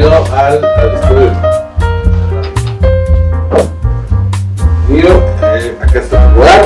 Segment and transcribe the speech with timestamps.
[0.00, 1.32] bienvenido al, al estudio.
[4.88, 6.62] Bienvenido, eh, acá está tu lugar.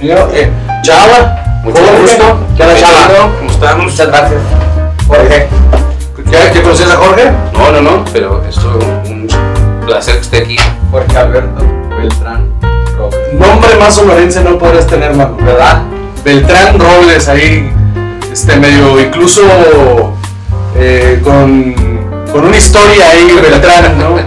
[0.00, 0.50] Bienvenido, eh,
[0.82, 1.60] Chava.
[1.62, 2.38] Mucho gusto.
[2.56, 3.30] ¿Qué onda, Chava?
[3.38, 3.84] ¿Cómo estamos?
[3.84, 4.40] Muchas gracias.
[5.06, 5.48] Jorge.
[6.30, 7.30] ¿Ya, ¿Ya conoces a Jorge?
[7.52, 9.28] No, no, no, pero es un
[9.84, 10.56] placer que esté aquí.
[10.90, 11.64] Jorge Alberto
[11.96, 12.50] Beltrán
[12.96, 13.34] Robles.
[13.34, 15.36] Nombre más sonorense no podrías tener, mano.
[15.36, 15.82] ¿Verdad?
[16.24, 17.70] Beltrán Robles ahí,
[18.32, 19.42] este medio incluso
[20.76, 21.74] eh, con,
[22.32, 24.14] con una historia ahí, Beltrán, ¿no?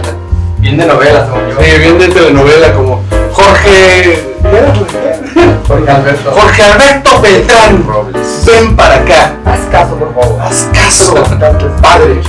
[0.58, 1.62] Bien de novela, yo.
[1.62, 3.02] Sí, bien de telenovela como
[3.32, 4.24] Jorge.
[5.68, 6.32] Jorge Alberto.
[6.32, 8.42] Jorge Alberto Beltrán Robles.
[8.44, 9.34] Ven para acá.
[9.44, 10.40] Haz caso, por favor.
[10.40, 11.14] Haz caso.
[11.80, 12.20] Padre.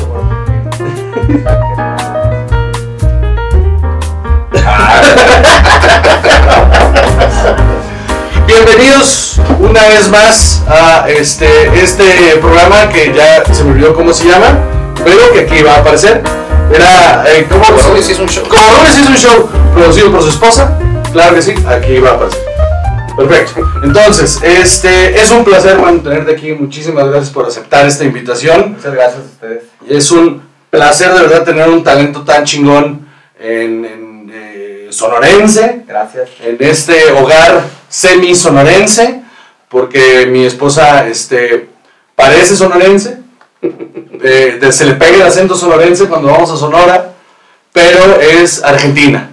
[8.46, 11.48] Bienvenidos una vez más a este,
[11.82, 14.58] este programa que ya se me olvidó cómo se llama,
[15.04, 16.22] pero que aquí va a aparecer.
[16.74, 18.44] Era, eh, ¿cómo Como Robles es un show.
[18.48, 20.78] Como Robles hizo un show producido por su esposa,
[21.12, 22.46] claro que sí, aquí va a aparecer.
[23.18, 23.70] Perfecto.
[23.84, 26.54] Entonces, este, es un placer, man, tenerte aquí.
[26.54, 28.76] Muchísimas gracias por aceptar esta invitación.
[28.78, 29.64] Muchas gracias a ustedes.
[29.90, 33.08] Es un placer de verdad tener un talento tan chingón
[33.38, 36.30] en, en, eh, sonorense, Gracias.
[36.46, 39.19] en este hogar semi-sonorense,
[39.70, 41.70] porque mi esposa este,
[42.16, 43.20] parece sonorense,
[43.62, 47.12] eh, de- se le pega el acento sonorense cuando vamos a Sonora,
[47.74, 49.30] pero es argentina.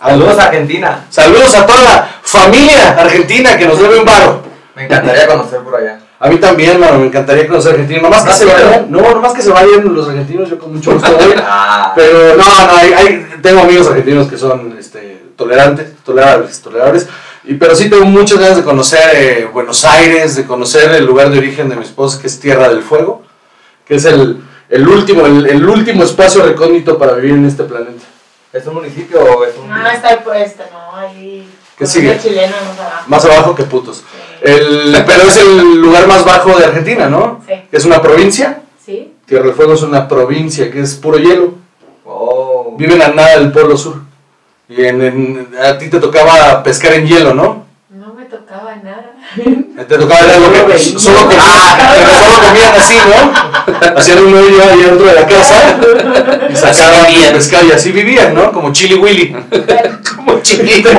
[0.00, 1.06] Saludos a Argentina.
[1.10, 4.42] Saludos a toda la familia argentina que nos debe un varo.
[4.74, 6.00] Me encantaría conocer por allá.
[6.18, 8.02] A mí también, mano, me encantaría conocer Argentina.
[8.02, 8.68] Nomás que ¿No se has ido?
[8.70, 11.34] vayan, no, nomás que se vayan los argentinos, yo con mucho gusto voy.
[11.44, 11.92] Ah.
[11.94, 17.06] Pero no, no, hay, hay- tengo amigos argentinos que son este, tolerantes, tolerables, tolerables.
[17.44, 21.30] Y, pero sí tengo muchas ganas de conocer eh, Buenos Aires, de conocer el lugar
[21.30, 23.22] de origen de mi esposa, que es Tierra del Fuego,
[23.86, 28.04] que es el, el último, el, el último espacio recóndito para vivir en este planeta.
[28.52, 29.68] ¿Es un municipio o es un.?
[29.68, 31.48] No, está el puesto, no, ahí.
[31.76, 32.10] ¿Qué sigue?
[32.10, 33.04] una chilena más abajo.
[33.06, 33.96] Más abajo que putos.
[33.96, 34.04] Sí.
[34.42, 37.40] El, pero es el lugar más bajo de Argentina, ¿no?
[37.46, 37.54] Sí.
[37.72, 38.62] Es una provincia.
[38.84, 39.14] ¿Sí?
[39.26, 41.54] Tierra del Fuego es una provincia que es puro hielo.
[42.04, 42.74] Oh.
[42.76, 44.02] Viven a nada del Polo Sur.
[44.68, 47.66] Y en, en- a ti te tocaba pescar en hielo, ¿no?
[47.90, 49.12] No me tocaba nada.
[49.86, 51.36] Te tocaba lo que solo, com-
[51.96, 53.98] pero solo comían así, ¿no?
[53.98, 55.76] Hacían un hoyo ahí dentro de la casa
[56.50, 58.52] y sacaban pescado y así vivían, ¿no?
[58.52, 59.34] Como Chili Willy.
[60.16, 60.90] Como chiquito.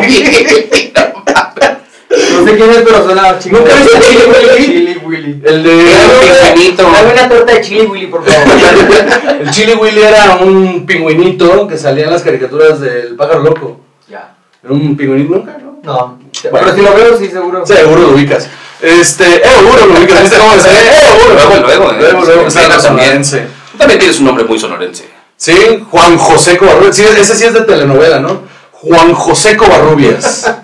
[2.13, 3.57] No sé quién es, pero suena chico.
[3.57, 4.66] ¿Nunca viste Chili Willy?
[4.66, 5.41] Chili Willy.
[5.46, 5.85] El de
[6.22, 6.84] pingüinito.
[6.84, 8.47] Dame una torta de chili Willy, por favor.
[9.41, 13.79] el Chili Willy era un pingüinito que salía en las caricaturas del pájaro loco.
[14.07, 14.35] ya.
[14.63, 15.79] Era un pingüinito nunca, ¿no?
[15.84, 16.19] No.
[16.50, 16.68] Bueno.
[16.68, 17.66] Pero si lo veo, sí, seguro.
[17.66, 18.47] Seguro lo ubicas.
[18.81, 20.22] Este, eh, seguro lo ubicas.
[20.22, 20.78] ¿Viste cómo me sale?
[20.80, 21.34] Eh, seguro.
[21.34, 21.97] Luego, luego, eh.
[22.00, 22.81] Luego, también.
[22.81, 23.47] sonorense.
[23.72, 25.06] Tú también tienes un nombre muy sonorense.
[25.35, 26.95] Sí, Juan José Covarrubias.
[26.95, 28.44] Sí, ese sí es de telenovela, ¿no?
[28.72, 30.53] Juan José Covarrubias.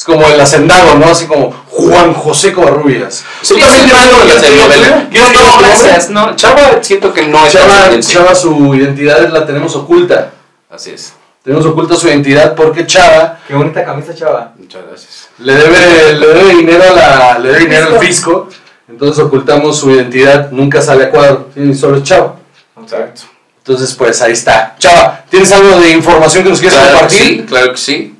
[0.00, 1.10] Es como el hacendado, ¿no?
[1.10, 3.22] Así como Juan José Covarrubias.
[3.42, 5.10] Sí, ¿Tú de la la telenovela.
[5.10, 6.08] que No, gracias.
[6.08, 8.00] No, Chava siento que no es Chava.
[8.00, 10.30] Chava, su identidad la tenemos oculta.
[10.70, 11.12] Así es.
[11.44, 14.54] Tenemos oculta su identidad porque Chava Qué bonita camisa, chava.
[14.56, 15.28] Muchas gracias.
[15.36, 18.48] le debe, le debe dinero a la, le debe dinero al fisco.
[18.88, 21.50] Entonces ocultamos su identidad, nunca sale a cuadro.
[21.52, 22.36] Sí, solo es Chava.
[22.80, 23.24] Exacto.
[23.58, 24.76] Entonces, pues ahí está.
[24.78, 27.18] Chava, ¿tienes algo de información que nos Claro que compartir?
[27.18, 28.16] sí, claro que sí.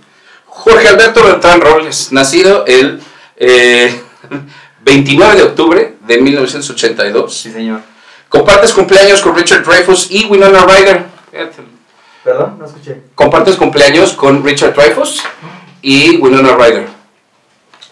[0.60, 3.00] Jorge Alberto Beltrán Robles, nacido el
[3.36, 3.98] eh,
[4.84, 7.34] 29 de octubre de 1982.
[7.34, 7.80] Sí, señor.
[8.28, 11.06] Compartes cumpleaños con Richard Dreyfuss y Winona Ryder.
[12.22, 13.00] Perdón, no escuché.
[13.14, 15.22] Compartes cumpleaños con Richard Dreyfuss
[15.80, 16.86] y Winona Ryder.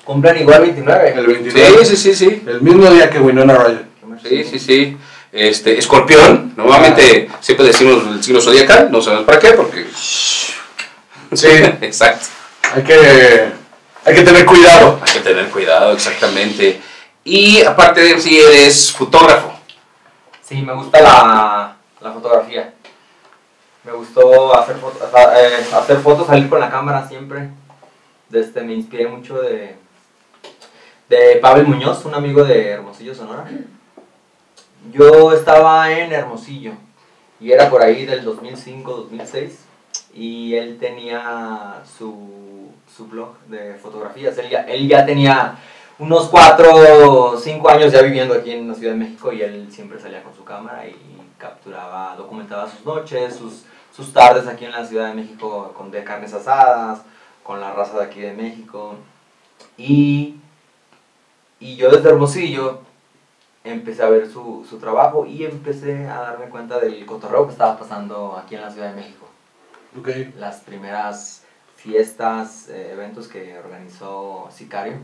[0.05, 1.15] Cumplan igual 29.
[1.17, 1.79] El 29.
[1.87, 2.43] Sí, sí, sí, sí.
[2.47, 3.87] El mismo día que Winona Ryder.
[4.23, 4.97] Sí, sí, sí.
[5.33, 9.87] Este, escorpión, normalmente siempre decimos el signo zodiacal, no sabemos para qué, porque...
[11.35, 11.47] Sí,
[11.81, 12.38] Exacto.
[12.75, 13.53] Hay que,
[14.05, 14.99] hay que tener cuidado.
[15.03, 16.81] Hay que tener cuidado, exactamente.
[17.25, 19.53] Y aparte de sí, eres fotógrafo.
[20.43, 22.75] Sí, me gusta la, la fotografía.
[23.85, 27.49] Me gustó hacer, foto- eh, hacer fotos, salir con la cámara siempre.
[28.29, 29.76] Desde, me inspiré mucho de,
[31.09, 33.44] de Pavel Muñoz, un amigo de Hermosillo, Sonora.
[34.93, 36.73] Yo estaba en Hermosillo
[37.41, 39.50] y era por ahí del 2005-2006
[40.15, 42.17] y él tenía su,
[42.99, 44.37] su blog de fotografías.
[44.39, 45.56] Él ya, él ya tenía
[46.00, 46.73] unos 4
[47.06, 50.23] o 5 años ya viviendo aquí en la Ciudad de México y él siempre salía
[50.25, 50.97] con su cámara y
[51.39, 53.62] capturaba, documentaba sus noches, sus,
[53.95, 57.03] sus tardes aquí en la Ciudad de México con de carnes asadas,
[57.45, 58.97] con la raza de aquí de México.
[59.77, 60.41] Y,
[61.61, 62.81] y yo desde Hermosillo
[63.62, 67.79] empecé a ver su, su trabajo y empecé a darme cuenta del cotorreo que estaba
[67.79, 69.29] pasando aquí en la Ciudad de México.
[69.97, 70.09] Ok.
[70.37, 71.44] Las primeras
[71.93, 74.96] fiestas, eh, eventos que organizó Sicario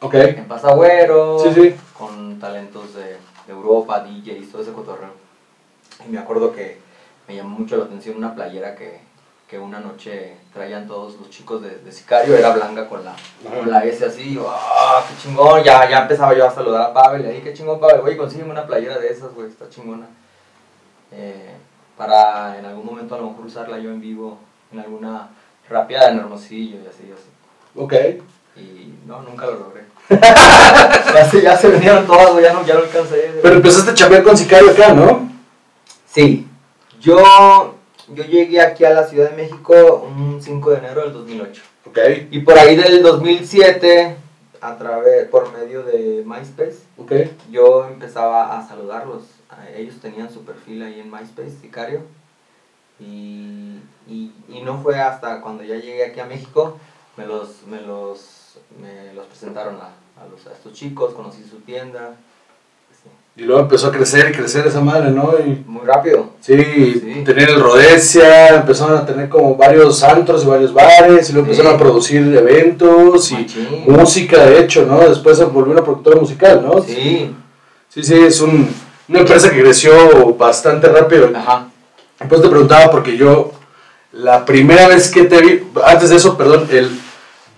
[0.00, 0.14] Ok.
[0.14, 1.74] en Pasagüero, Sí, sí.
[1.98, 5.10] con talentos de, de Europa, DJs, todo ese cotorreo.
[6.06, 6.78] Y me acuerdo que
[7.26, 9.00] me llamó mucho la atención una playera que,
[9.48, 13.68] que una noche traían todos los chicos de, de Sicario, era blanca con la, con
[13.68, 15.64] la S así, ¡ah, qué chingón!
[15.64, 18.52] Ya, ya empezaba yo a saludar a Pavel, y ahí, qué chingón, Pavel, güey, consígueme
[18.52, 20.06] una playera de esas, güey, está chingona.
[21.10, 21.50] Eh,
[21.96, 24.38] para en algún momento a lo mejor usarla yo en vivo,
[24.72, 25.30] en alguna
[25.68, 27.28] rapeada en Hermosillo y así, así.
[27.76, 27.94] Ok.
[28.56, 29.84] Y no, nunca lo logré.
[30.08, 33.30] Así ya se vinieron todas, ya no, ya no alcancé.
[33.42, 35.30] Pero empezaste a chambear con Sicario acá, ¿no?
[36.06, 36.46] Sí,
[37.00, 37.74] yo,
[38.08, 41.62] yo llegué aquí a la Ciudad de México un 5 de enero del 2008.
[41.86, 41.98] Ok.
[42.30, 44.16] Y por ahí del 2007,
[44.60, 47.12] a través, por medio de MySpace, Ok.
[47.50, 49.24] yo empezaba a saludarlos.
[49.50, 52.00] A- Ellos tenían su perfil ahí en MySpace, Sicario.
[53.00, 53.78] Y,
[54.08, 56.76] y, y no fue hasta cuando ya llegué aquí a México,
[57.16, 59.90] me los, me los, me los presentaron a,
[60.20, 62.14] a, los, a estos chicos, conocí su tienda.
[62.90, 65.32] Sí, Y luego empezó a crecer y crecer esa madre, ¿no?
[65.38, 66.30] Y Muy rápido.
[66.40, 67.22] sí, Sí.
[67.24, 71.52] tener el Rodesia, empezaron a tener como varios antros y varios bares, y luego Sí.
[71.52, 73.84] empezaron a producir eventos y Machín.
[73.86, 74.98] música, de hecho, ¿no?
[75.08, 76.82] Después se volvió una productora musical, ¿no?
[76.82, 77.32] Sí,
[77.90, 78.68] Sí, sí, es un,
[79.08, 81.30] una empresa que creció bastante rápido.
[81.34, 81.68] ajá.
[82.18, 83.52] Después te preguntaba porque yo,
[84.12, 86.90] la primera vez que te vi, antes de eso, perdón, el,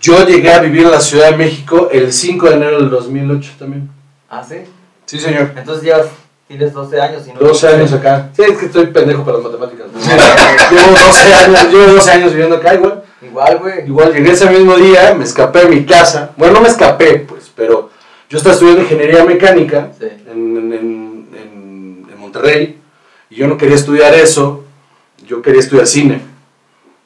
[0.01, 3.51] yo llegué a vivir en la Ciudad de México el 5 de enero del 2008
[3.57, 3.89] también.
[4.29, 4.57] Ah, sí.
[5.05, 5.51] Sí, señor.
[5.57, 6.01] Entonces ya
[6.47, 8.29] tienes 12 años y no 12 años acá.
[8.35, 9.87] Sí, es que estoy pendejo para las matemáticas.
[9.93, 9.99] ¿no?
[9.99, 13.03] llevo, 12 años, llevo 12 años viviendo acá igual.
[13.21, 13.85] Igual, güey.
[13.87, 16.31] Igual llegué ese mismo día, me escapé de mi casa.
[16.37, 17.89] Bueno, no me escapé, pues, pero
[18.29, 20.05] yo estaba estudiando ingeniería mecánica Sí.
[20.31, 22.80] en, en, en- en Monterrey
[23.31, 24.63] y yo no quería estudiar eso,
[25.25, 26.21] yo quería estudiar cine.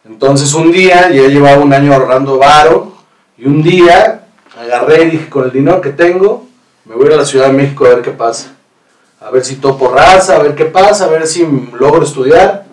[0.04, 2.94] Entonces un día, ya llevaba un año ahorrando varo
[3.38, 4.28] y un día
[4.60, 6.46] agarré y dije, con el dinero que tengo,
[6.86, 8.52] me voy a la Ciudad de México a ver qué pasa.
[9.22, 11.48] A ver si topo raza, a ver qué pasa, a ver si
[11.80, 12.66] logro estudiar.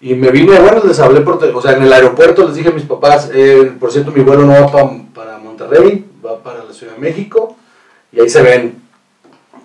[0.00, 2.72] Y me vine, bueno, les hablé por, o sea, en el aeropuerto les dije a
[2.72, 6.72] mis papás, eh, por cierto, mi vuelo no va pa- para Monterrey, va para la
[6.72, 7.56] Ciudad de México,
[8.12, 8.82] y ahí se ven.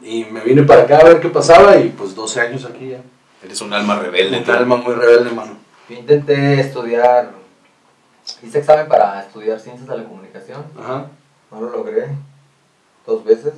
[0.01, 3.01] Y me vine para acá a ver qué pasaba, y pues 12 años aquí ya.
[3.44, 4.40] Eres un alma rebelde.
[4.40, 5.54] Un alma muy rebelde, mano.
[5.90, 7.31] Yo intenté estudiar,
[8.44, 11.07] hice examen para estudiar ciencias de la comunicación, Ajá.
[11.51, 12.10] no lo logré,
[13.06, 13.54] dos veces.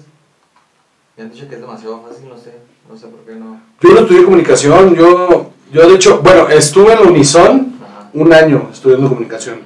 [1.18, 2.54] Me han dicho que es demasiado fácil, no sé,
[2.90, 3.60] no sé por qué no.
[3.82, 8.10] Yo no estudié comunicación, yo, yo de hecho, bueno, estuve en la Unison Ajá.
[8.14, 9.60] un año estudiando comunicación,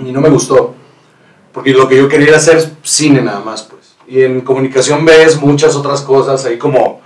[0.00, 0.74] y no me gustó,
[1.52, 3.91] porque lo que yo quería era hacer cine nada más, pues.
[4.12, 7.00] Y en comunicación ves muchas otras cosas, ahí como...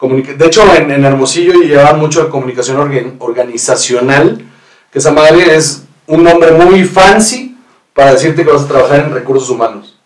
[0.00, 4.44] De hecho, en, en Hermosillo llevaban mucho de comunicación organ- organizacional,
[4.90, 7.56] que esa madre es un nombre muy fancy
[7.94, 10.00] para decirte que vas a trabajar en recursos humanos.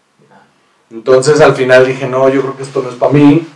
[0.91, 3.47] Entonces al final dije, no, yo creo que esto no es para mí,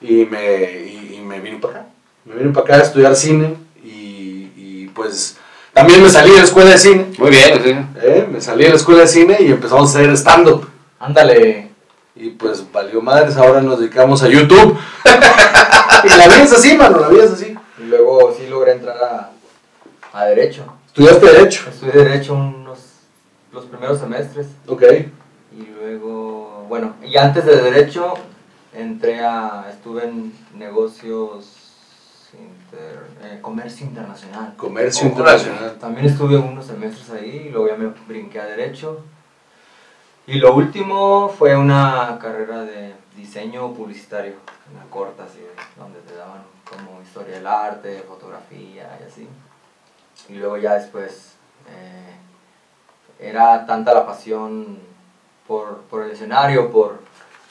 [0.00, 1.86] y me, y, y me vine para acá.
[2.24, 3.54] Me vine para acá a estudiar cine,
[3.84, 5.36] y, y, pues
[5.72, 7.70] también me salí de la escuela de cine, Muy bien, sí.
[8.02, 8.26] ¿eh?
[8.28, 10.66] me salí de la escuela de cine y empezamos a hacer stand-up.
[10.98, 11.70] Ándale,
[12.22, 14.78] Y pues valió madres, ahora nos dedicamos a YouTube.
[16.04, 17.56] y la vida es así, mano, la vida es así.
[17.78, 19.30] y luego sí logré entrar a,
[20.12, 20.64] a Derecho.
[20.86, 21.68] Estudiaste Derecho.
[21.68, 22.78] Estudié Derecho unos,
[23.52, 24.46] los primeros semestres.
[24.68, 24.82] Ok.
[25.58, 28.14] Y luego, bueno, y antes de Derecho,
[28.72, 31.44] entré a, estuve en negocios,
[32.34, 34.54] inter- eh, comercio internacional.
[34.56, 35.76] Comercio internacional.
[35.80, 39.00] También estuve unos semestres ahí y luego ya me brinqué a Derecho.
[40.26, 44.34] Y lo último fue una carrera de diseño publicitario,
[44.72, 45.40] una corta así,
[45.76, 49.28] donde te daban como historia del arte, fotografía y así.
[50.28, 51.34] Y luego ya después
[51.68, 52.16] eh,
[53.18, 54.78] era tanta la pasión
[55.48, 57.00] por, por el escenario, por,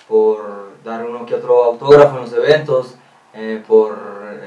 [0.07, 2.95] por dar uno que otro autógrafo en los eventos,
[3.33, 3.97] eh, por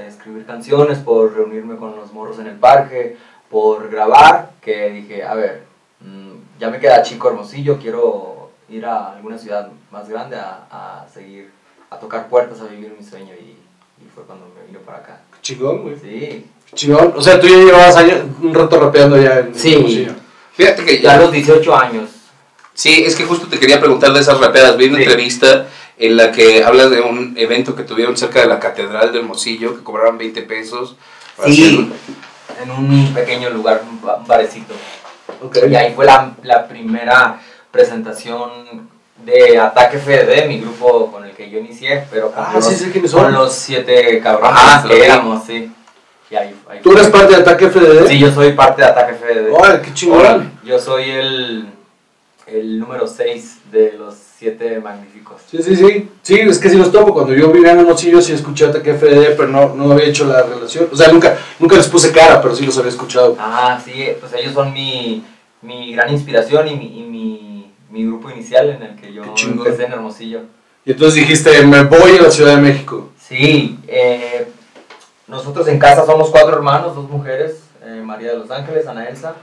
[0.06, 3.18] escribir canciones, por reunirme con los morros en el parque,
[3.50, 5.64] por grabar, que dije, a ver,
[6.00, 11.06] mm, ya me queda chico Hermosillo, quiero ir a alguna ciudad más grande a, a
[11.12, 11.50] seguir,
[11.90, 13.50] a tocar puertas, a vivir mi sueño y,
[14.02, 15.20] y fue cuando me vine para acá.
[15.42, 15.96] Chingón, güey.
[15.98, 17.12] Sí, Chingón.
[17.16, 19.74] O sea, tú ya llevabas años, un rato rapeando ya en Sí.
[19.74, 20.12] Hermosillo.
[20.54, 22.10] Fíjate que ya a los 18 años.
[22.72, 24.76] Sí, es que justo te quería preguntar de esas rapeadas.
[24.76, 25.04] Vi una Sí.
[25.04, 29.18] entrevista en la que hablas de un evento que tuvieron cerca de la Catedral de
[29.20, 30.96] Hermosillo, que cobraban 20 pesos.
[31.36, 34.72] para Sí, hacer- en un pequeño lugar, un barecito.
[35.68, 38.88] Y ahí fue la, la primera presentación
[39.24, 43.08] de Ataque FD, mi grupo con el que yo inicié, pero con, Ah, los, sí
[43.08, 43.32] son.
[43.32, 45.72] los siete cabrones Ah, que éramos, sí.
[46.30, 48.06] Y ahí, ahí ¿Tú eres parte de Ataque FDD?
[48.08, 49.50] Sí, yo soy parte de Ataque FD.
[49.52, 50.52] Órale, qué chingón.
[50.64, 51.66] Yo soy el,
[52.46, 55.40] el número 6 de los siete magníficos.
[55.50, 56.10] Sí, sí, sí.
[56.22, 57.14] Sí, es que sí los topo.
[57.14, 60.42] Cuando yo vivía en Hermosillo sí escuché Ataque FDD, pero no, no había hecho la
[60.42, 60.88] relación.
[60.92, 63.36] O sea, nunca, nunca les puse cara, pero sí los había escuchado.
[63.38, 65.24] Ah, sí, pues ellos son mi,
[65.64, 69.84] mi gran inspiración y, mi, y mi, mi grupo inicial en el que yo empecé
[69.86, 70.40] en Hermosillo.
[70.84, 73.10] Y entonces dijiste, me voy a la Ciudad de México.
[73.18, 74.46] Sí, eh,
[75.26, 79.34] nosotros en casa somos cuatro hermanos, dos mujeres, eh, María de los Ángeles, Ana Elsa,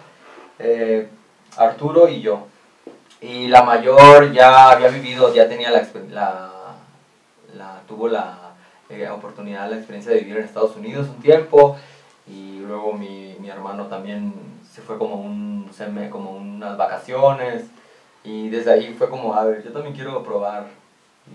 [0.59, 1.09] eh,
[1.57, 2.45] Arturo y yo.
[3.21, 6.51] Y la mayor ya había vivido, ya tenía la, la,
[7.55, 8.53] la- tuvo la
[8.89, 11.77] eh, oportunidad, la experiencia de vivir en Estados Unidos un tiempo
[12.27, 14.33] y luego mi, mi hermano también
[14.73, 17.63] se fue como, un, seme- como unas vacaciones
[18.23, 20.67] y desde ahí fue como, a ver, yo también quiero probar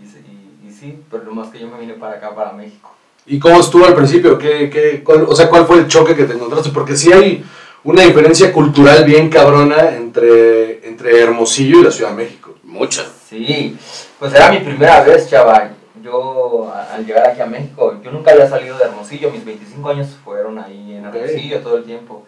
[0.02, 2.52] y, se- y, y sí, pero lo más que yo me vine para acá, para
[2.52, 2.92] México.
[3.26, 4.38] ¿Y cómo estuvo al principio?
[4.38, 6.70] ¿Qué, qué, cuál- o sea, ¿cuál fue el choque que te encontraste?
[6.70, 7.44] Porque sí hay
[7.84, 12.54] una diferencia cultural bien cabrona entre, entre Hermosillo y la Ciudad de México.
[12.64, 13.04] Mucha.
[13.28, 13.76] Sí,
[14.18, 15.74] pues era mi primera vez, chaval.
[16.02, 20.08] Yo al llegar aquí a México, yo nunca había salido de Hermosillo, mis 25 años
[20.24, 21.04] fueron ahí en.
[21.04, 22.24] Hermosillo todo el tiempo.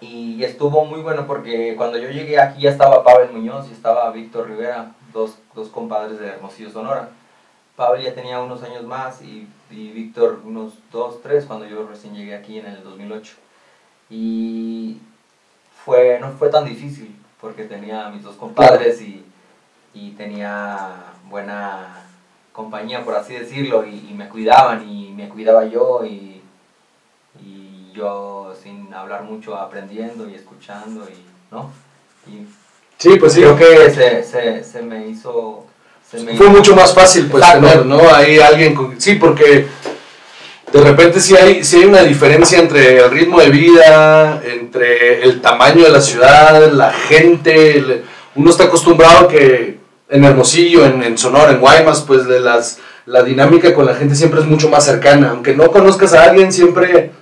[0.00, 4.10] Y estuvo muy bueno porque cuando yo llegué aquí ya estaba Pavel Muñoz y estaba
[4.10, 7.10] Víctor Rivera, dos, dos compadres de Hermosillo, Sonora.
[7.76, 12.14] Pavel ya tenía unos años más y, y Víctor unos dos, tres cuando yo recién
[12.14, 13.34] llegué aquí en el 2008.
[14.08, 14.98] Y
[15.84, 19.24] fue, no fue tan difícil porque tenía a mis dos compadres y,
[19.94, 20.94] y tenía
[21.28, 22.04] buena
[22.52, 26.04] compañía, por así decirlo, y, me cuidaban y me cuidaba yo
[27.92, 31.70] yo sin hablar mucho aprendiendo y escuchando y, ¿no?
[32.26, 32.46] Y
[32.98, 33.40] Sí, pues sí.
[33.40, 35.66] creo que se, se, se me hizo...
[36.10, 37.66] Se me Fue hizo- mucho más fácil pues Exacto.
[37.68, 38.00] tener, ¿no?
[38.14, 39.00] Ahí alguien con...
[39.00, 39.66] Sí, porque
[40.72, 45.40] de repente sí hay, sí hay una diferencia entre el ritmo de vida, entre el
[45.40, 47.78] tamaño de la ciudad, la gente.
[47.78, 48.04] el-
[48.34, 49.78] Uno está acostumbrado que
[50.08, 54.14] en Hermosillo, en, en Sonora, en Guaymas, pues de las, la dinámica con la gente
[54.14, 55.30] siempre es mucho más cercana.
[55.30, 57.12] Aunque no conozcas a alguien, siempre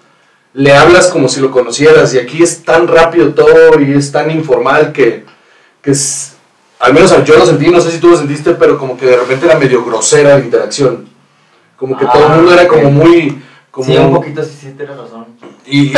[0.58, 2.12] le hablas como si lo conocieras.
[2.14, 5.24] Y aquí es tan rápido todo y es tan informal que,
[5.80, 6.32] que es,
[6.80, 9.16] al menos yo lo sentí, no sé si tú lo sentiste, pero como que de
[9.16, 11.08] repente era medio grosera la interacción.
[11.76, 13.40] Como que Ah, todo el mundo era como muy...
[13.70, 15.26] Como, Sí, un poquito sí, sí, tienes razón.
[15.64, 15.94] y, y-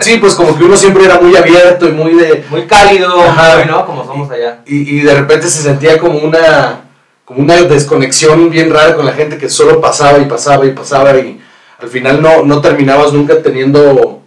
[0.00, 2.44] sí, pues como que uno siempre era muy abierto y muy de...
[2.50, 3.86] Muy cálido, Ajá.
[3.86, 4.60] Como somos allá.
[4.66, 6.82] Y, y de repente se sentía como una,
[7.24, 11.16] como una desconexión bien rara con la gente que solo pasaba y pasaba y pasaba
[11.18, 11.40] y
[11.82, 14.22] al final no, no terminabas nunca teniendo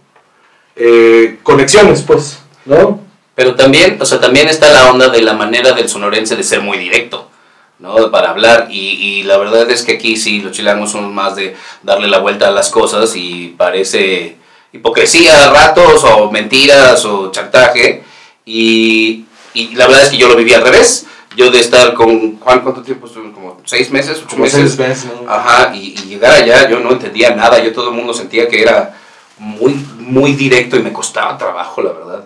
[0.76, 3.00] eh, conexiones, pues, ¿no?
[3.34, 6.60] Pero también, o sea, también está la onda de la manera del sonorense de ser
[6.60, 7.30] muy directo,
[7.78, 8.10] ¿no?
[8.10, 8.68] Para hablar.
[8.70, 12.18] Y, y la verdad es que aquí sí, los chilangos somos más de darle la
[12.18, 14.36] vuelta a las cosas y parece
[14.72, 18.02] hipocresía a ratos o mentiras o chantaje.
[18.44, 21.06] Y, y la verdad es que yo lo viví al revés.
[21.36, 23.30] Yo de estar con Juan, ¿cuánto tiempo estuve?
[23.30, 24.60] Como seis meses, ocho Como meses.
[24.60, 25.30] seis veces, ¿no?
[25.30, 28.62] Ajá, y, y llegar allá yo no entendía nada, yo todo el mundo sentía que
[28.62, 28.96] era
[29.38, 32.24] muy, muy directo y me costaba trabajo, la verdad.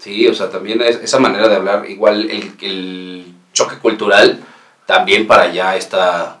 [0.00, 4.42] Sí, o sea, también es- esa manera de hablar, igual el, el choque cultural,
[4.84, 6.40] también para allá está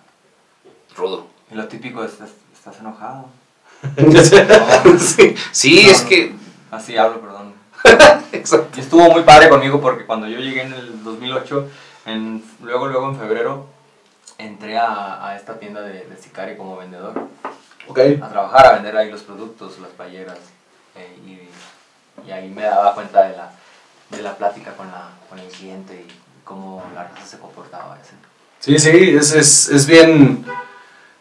[0.96, 1.28] rudo.
[1.50, 3.26] Y lo típico es, es- estás enojado.
[4.98, 6.32] sí, sí, No, es que...
[6.70, 7.33] Así hablo, perdón.
[8.32, 8.68] Exacto.
[8.76, 11.68] Y estuvo muy padre conmigo porque cuando yo llegué en el 2008,
[12.06, 13.66] en, luego, luego en febrero,
[14.38, 17.28] entré a, a esta tienda de, de Sicari como vendedor.
[17.86, 17.98] Ok.
[18.22, 20.38] A trabajar, a vender ahí los productos, las playeras.
[20.96, 23.50] eh, y, y ahí me daba cuenta de la,
[24.10, 26.06] de la plática con, la, con el cliente y
[26.44, 27.94] cómo la raza se comportaba.
[28.00, 28.14] así.
[28.60, 30.44] Sí, sí, es, es, es bien,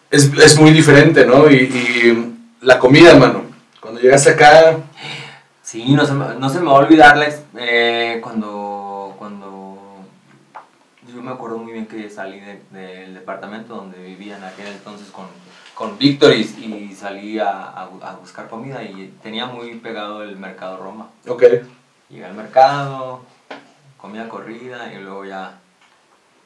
[0.09, 1.49] es, es muy diferente, ¿no?
[1.51, 3.43] Y, y la comida, hermano,
[3.81, 4.77] cuando llegaste acá,
[5.73, 9.79] Sí, no se me, no se me va a olvidar la eh, cuando, cuando
[11.11, 15.09] yo me acuerdo muy bien que salí de- del departamento donde vivía en aquel entonces
[15.09, 15.25] con,
[15.73, 20.77] con Víctor y, y salí a, a buscar comida y tenía muy pegado el mercado
[20.77, 21.09] Roma.
[21.27, 21.41] ok,
[22.11, 23.21] Llegué al mercado,
[23.97, 25.57] comida corrida y luego ya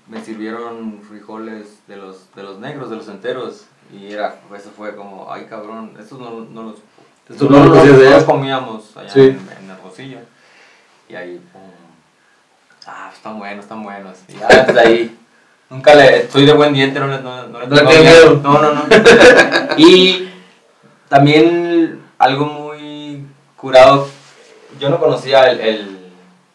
[0.08, 4.96] me sirvieron frijoles de los, de los negros, de los enteros y era, eso fue
[4.96, 6.76] como, ay cabrón, estos no, no los
[7.30, 8.16] Estos no los conocías de no allá.
[8.18, 9.20] los comíamos allá Sí.
[9.22, 10.20] en, en Hermosillo.
[11.10, 11.62] Y ahí, pum.
[12.86, 14.18] Ah, están buenos, están buenos.
[14.28, 15.18] Y ya desde ahí.
[15.70, 16.30] Nunca le.
[16.30, 18.40] Soy de buen diente, no le, no, no le tengo miedo.
[18.42, 18.84] No, no, no.
[19.78, 20.30] y
[21.10, 23.26] también algo muy
[23.58, 24.08] curado.
[24.80, 26.00] Yo no conocía el, el,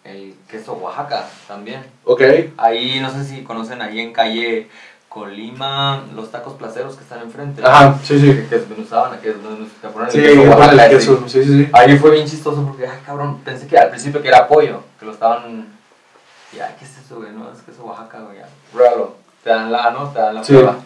[0.05, 1.85] el queso Oaxaca también.
[2.05, 2.23] Ok.
[2.57, 4.69] Ahí, no sé si conocen, ahí en calle
[5.13, 7.63] Colima, los tacos placeros que están enfrente.
[7.63, 8.27] Ajá, sí, sí.
[8.33, 10.97] Que, que desmenuzaban, que desmenuz- que ponen el Sí, queso el sí.
[10.97, 11.69] queso, sí, sí, sí.
[11.73, 15.05] Ahí fue bien chistoso porque, ay, cabrón, pensé que al principio que era pollo, que
[15.05, 15.69] lo estaban.
[16.55, 17.31] Y, ay, ¿qué es eso, güey?
[17.33, 18.39] No, es queso Oaxaca, güey.
[18.39, 18.49] ya.
[18.73, 19.17] Pruébalo.
[19.45, 20.09] Te dan la, ¿no?
[20.11, 20.53] Te dan la Sí.
[20.55, 20.77] prueba.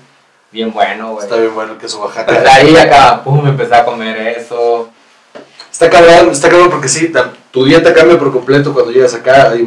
[0.51, 1.25] Bien bueno, güey.
[1.25, 2.53] Está bien bueno el queso Desde Oaxaca.
[2.55, 4.89] ahí acá, pum, empecé a comer eso.
[5.71, 9.51] Está cabrón, está cabrón porque sí, ta- tu dieta cambia por completo cuando llegas acá.
[9.51, 9.65] Hay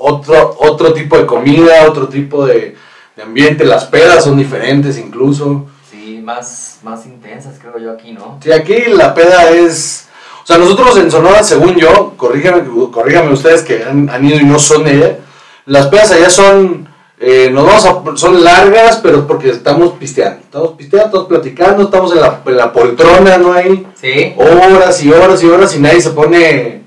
[0.00, 2.76] otro, otro tipo de comida, otro tipo de,
[3.16, 3.64] de ambiente.
[3.64, 5.66] Las pedas son diferentes incluso.
[5.90, 8.38] Sí, más, más intensas, creo yo, aquí, ¿no?
[8.42, 10.08] Sí, aquí la peda es...
[10.42, 14.44] O sea, nosotros en Sonora, según yo, corríjame, corríjame ustedes que han, han ido y
[14.44, 15.18] no son ella,
[15.66, 16.86] las pedas allá son...
[17.18, 20.40] eh, nos vamos a, son largas, pero porque estamos pisteando.
[20.40, 23.86] Estamos pisteando, estamos platicando, estamos en la, en la poltrona, ¿no hay?
[23.94, 24.34] Sí.
[24.36, 26.82] Horas y horas y horas y nadie se pone...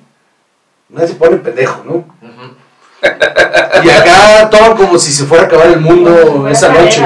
[0.89, 2.05] Nadie se pone pendejo, ¿no?
[3.84, 7.01] Y acá todo como si se fuera a acabar el mundo esa noche.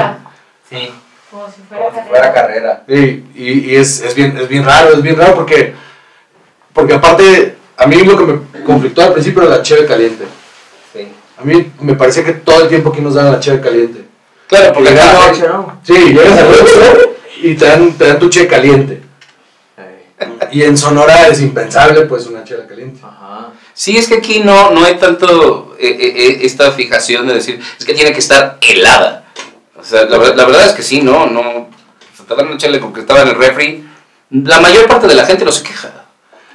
[0.68, 0.90] Sí,
[1.30, 2.08] Como si fuera como si carrera.
[2.08, 2.82] fuera carrera.
[2.88, 5.74] Sí, y, y es, es, bien, es bien raro, es bien raro porque,
[6.72, 10.24] porque aparte, a mí lo que me conflictó al principio era la cheve caliente.
[10.92, 11.08] Sí.
[11.38, 14.04] A mí me parecía que todo el tiempo aquí nos daban la cheve caliente.
[14.48, 15.80] Claro, porque Llegas acá- a- noche, ¿no?
[15.82, 17.10] Sí, llegas a noche
[17.42, 19.02] y te dan, te dan tu cheve caliente.
[20.52, 23.00] Y en Sonora es impensable, pues, una cheve caliente.
[23.02, 23.48] Ajá.
[23.74, 28.12] Sí, es que aquí no, no hay tanto esta fijación de decir, es que tiene
[28.12, 29.24] que estar helada.
[29.78, 31.68] O sea, la, verdad- la verdad es que sí, no, no.
[32.16, 33.84] Se te dan una chela porque estaba en el refri.
[34.30, 35.90] La mayor parte de la gente no se queja.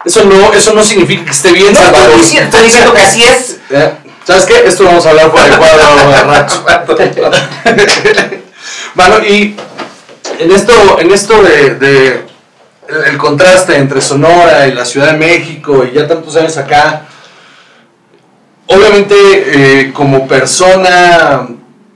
[0.06, 2.06] Eso no, eso no significa que esté bien, No, Salvador.
[2.12, 3.58] estoy diciendo, estoy diciendo que así es.
[3.70, 3.92] ¿Eh?
[4.26, 4.64] ¿Sabes qué?
[4.66, 5.84] Esto vamos a hablar fuera de cuadro.
[8.96, 9.56] Bueno, y
[10.40, 12.26] en esto, en esto de, de
[12.90, 17.07] el, el contraste entre Sonora y la Ciudad de México y ya tantos años acá,
[18.68, 21.48] obviamente eh, como persona,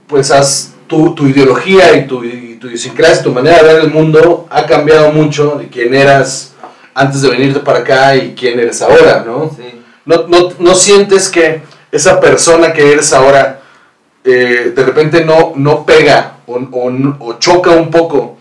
[0.06, 3.90] pues has, tu, tu ideología y tu, y tu idiosincrasia, tu manera de ver el
[3.90, 6.54] mundo ha cambiado mucho de quién eras
[6.94, 9.50] antes de venirte para acá y quién eres ahora, ¿no?
[9.56, 9.80] Sí.
[10.04, 13.60] ¿No, no, no sientes que esa persona que eres ahora
[14.24, 18.36] eh, de repente no, no pega o, o- o choca un poco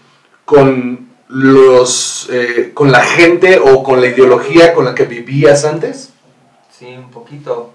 [0.46, 6.10] con los eh, con la gente o con la ideología con la que vivías antes?
[6.78, 7.72] Sí, un poquito.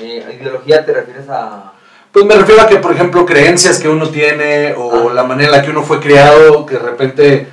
[0.00, 1.72] Eh, ¿a ideología te refieres a...?
[2.12, 5.14] Pues me refiero a que, por ejemplo, creencias que uno tiene o Ah.
[5.14, 7.48] la manera en la que uno fue criado, que de repente,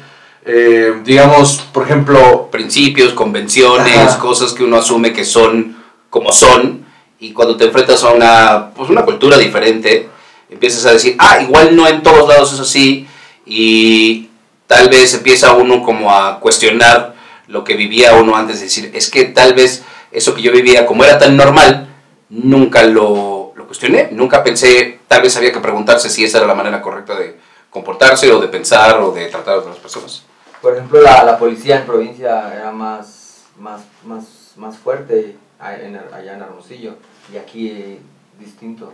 [0.45, 4.19] eh, digamos, por ejemplo, Principios, convenciones, Ajá.
[4.19, 5.77] cosas que uno asume que son
[6.10, 6.86] como son.
[7.19, 10.10] Y cuando te enfrentas a una, pues una cultura diferente,
[10.49, 13.07] empiezas a decir, ah, igual no en todos lados es así.
[13.45, 14.29] Y
[14.65, 17.13] tal vez empieza uno como a cuestionar
[17.47, 20.86] lo que vivía uno antes de decir, es que tal vez eso que yo vivía,
[20.86, 21.87] como era tan normal,
[22.29, 26.55] nunca lo, lo cuestioné, nunca pensé, tal vez había que preguntarse si esa era la
[26.55, 27.37] manera correcta de
[27.69, 30.23] comportarse o de pensar o de tratar a otras personas.
[30.61, 35.95] Por ejemplo, la, la policía en provincia era más, más, más, más fuerte a- en
[35.95, 36.95] el- allá en Hermosillo.
[37.31, 37.99] Y aquí eh,
[38.39, 38.93] distinto.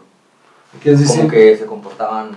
[0.82, 2.36] ¿qué es Como que se comportaban,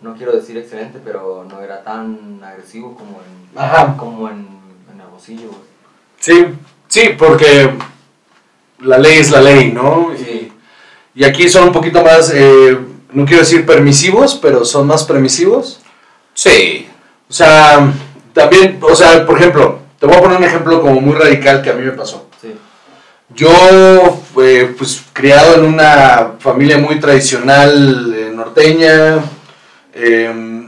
[0.00, 3.96] no quiero decir excelente, pero no era tan agresivo como en, Ajá.
[3.98, 4.48] como en,
[4.92, 5.50] en Hermosillo.
[6.18, 6.46] Sí,
[6.88, 7.70] sí, porque
[8.82, 10.12] la ley es la ley, ¿no?
[10.16, 10.52] Sí.
[11.14, 12.78] Y, y aquí son un poquito más, eh,
[13.12, 15.80] no quiero decir permisivos, pero son más permisivos.
[16.34, 16.88] Sí,
[17.28, 17.92] O sea,
[18.32, 21.70] también, o sea, por ejemplo, te voy a poner un ejemplo como muy radical que
[21.70, 22.28] a mí me pasó.
[22.40, 22.54] Sí.
[23.34, 23.50] Yo,
[24.42, 29.22] eh, pues, criado en una familia muy tradicional eh, norteña,
[29.92, 30.60] eh,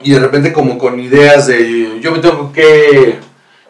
[0.00, 3.18] y de repente como con ideas de yo me tengo que,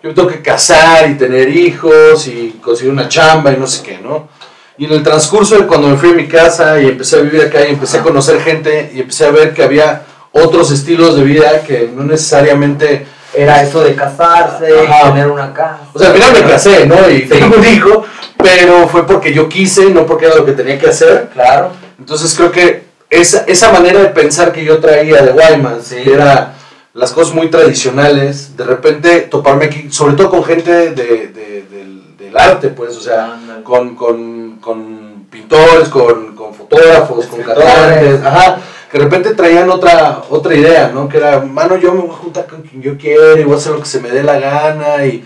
[0.03, 3.83] yo me tengo que casar y tener hijos y conseguir una chamba y no sé
[3.83, 4.29] qué, ¿no?
[4.77, 7.43] Y en el transcurso de cuando me fui a mi casa y empecé a vivir
[7.43, 11.25] acá y empecé a conocer gente y empecé a ver que había otros estilos de
[11.25, 15.11] vida que no necesariamente Era eso de casarse, Ajá.
[15.13, 15.81] tener una casa.
[15.93, 17.11] o sea, al final me casé, ¿no?
[17.11, 18.05] Y tengo un hijo,
[18.43, 21.29] pero fue porque yo quise, no porque era lo que tenía que hacer.
[21.35, 21.73] Claro.
[21.99, 25.97] Entonces creo que esa, esa manera de pensar que yo traía de Guaymas, Sí.
[26.05, 26.55] que era
[26.95, 30.91] las cosas muy tradicionales, de repente toparme aquí, sobre todo con gente de,
[31.29, 37.43] de- del, del arte, pues, o sea, con, con, con pintores, con, con fotógrafos, con
[37.43, 38.59] cantantes, ajá,
[38.91, 41.09] que de repente traían otra, otra idea, ¿no?
[41.09, 43.59] Que era, mano, yo me voy a juntar con quien yo quiera y voy a
[43.59, 45.25] hacer lo que se me dé la gana y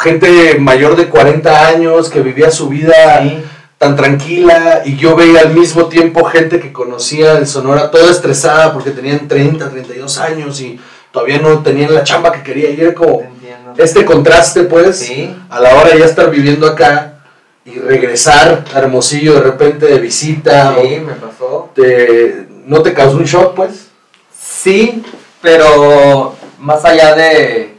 [0.00, 3.42] gente mayor de 40 años que vivía su vida Sí.
[3.78, 8.72] Tan tranquila y yo veía al mismo tiempo gente que conocía el Sonora toda estresada
[8.72, 10.80] porque tenían 30, 32 años y
[11.12, 13.74] todavía no tenían la chamba que quería y era como entiendo.
[13.76, 15.34] este contraste pues Sí.
[15.48, 17.20] a la hora de ya estar viviendo acá
[17.64, 21.70] y regresar a Hermosillo de repente de visita, o Sí, me pasó.
[21.74, 23.88] te- ¿no te causó un shock pues?
[24.36, 25.02] Sí,
[25.40, 27.76] pero más allá de...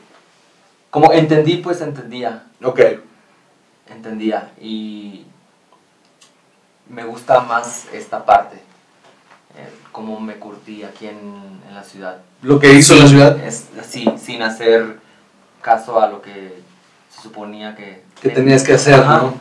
[0.91, 2.45] Como entendí, pues entendía.
[2.63, 2.79] Ok,
[3.89, 5.25] entendía y
[6.89, 8.55] me gusta más esta parte,
[9.55, 12.17] eh, cómo me curtí aquí en, en la ciudad.
[12.41, 14.97] lo que hizo la Sin- ciudad, Es, sí, sin hacer
[15.61, 16.61] caso a lo que
[17.13, 18.03] se suponía que...
[18.21, 19.17] que tenías que hacer, Ajá.
[19.17, 19.33] ¿no?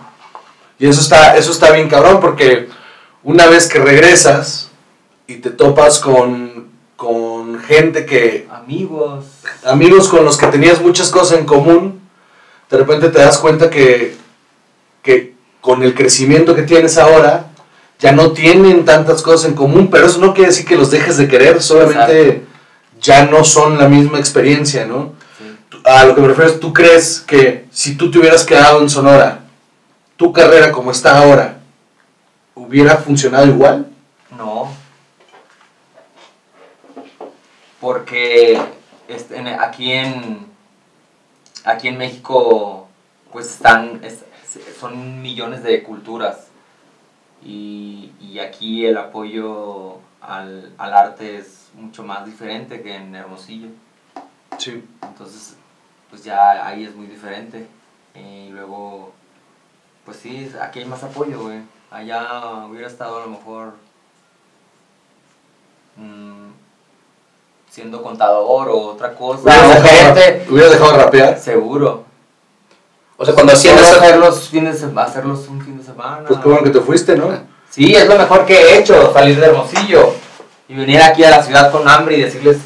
[0.79, 2.69] Y eso está, eso está bien cabrón porque
[3.23, 4.71] una vez que regresas
[5.27, 9.25] y te topas con, con gente que, Amigos.
[9.65, 12.01] amigos con los que tenías muchas cosas en común,
[12.71, 14.17] de repente te das cuenta que,
[15.03, 17.47] que con el crecimiento que tienes ahora,
[17.99, 21.17] ya no tienen tantas cosas en común, pero eso no quiere decir que los dejes
[21.17, 22.45] de querer, solamente
[23.01, 25.13] ya no son la misma experiencia, ¿no?
[25.39, 25.81] Sí.
[25.85, 28.89] A lo que me refiero es, ¿tú crees que si tú te hubieras quedado en
[28.89, 29.41] Sonora,
[30.17, 31.59] tu carrera como está ahora,
[32.55, 33.89] hubiera funcionado igual?
[34.37, 34.73] No.
[37.81, 38.61] Porque
[39.09, 40.47] este, aquí en
[41.65, 42.89] aquí en México
[43.33, 44.25] pues están es-
[44.79, 46.49] son millones de culturas
[47.45, 53.69] y, y aquí el apoyo al, al arte es mucho más diferente que en Hermosillo.
[54.59, 54.85] Sí.
[55.03, 55.57] Entonces,
[56.11, 57.67] pues ya ahí es muy diferente.
[58.15, 59.13] Y luego,
[60.05, 61.61] pues sí, aquí hay más apoyo, güey.
[61.91, 63.75] Allá hubiera estado a lo mejor
[65.97, 66.51] mm,
[67.71, 69.43] siendo contador o otra cosa.
[69.43, 71.39] ¿Hubieras o dejado, hubieras dejado de rapear?
[71.39, 72.08] Seguro.
[73.21, 76.23] O sea, cuando hacían esa- hacerlos, fines hacerlos un fin de semana.
[76.27, 77.31] Pues qué bueno que te fuiste, ¿no?
[77.69, 80.15] Sí, es lo mejor que he hecho, salir de Hermosillo
[80.69, 82.59] y venir aquí a la ciudad con hambre y decirles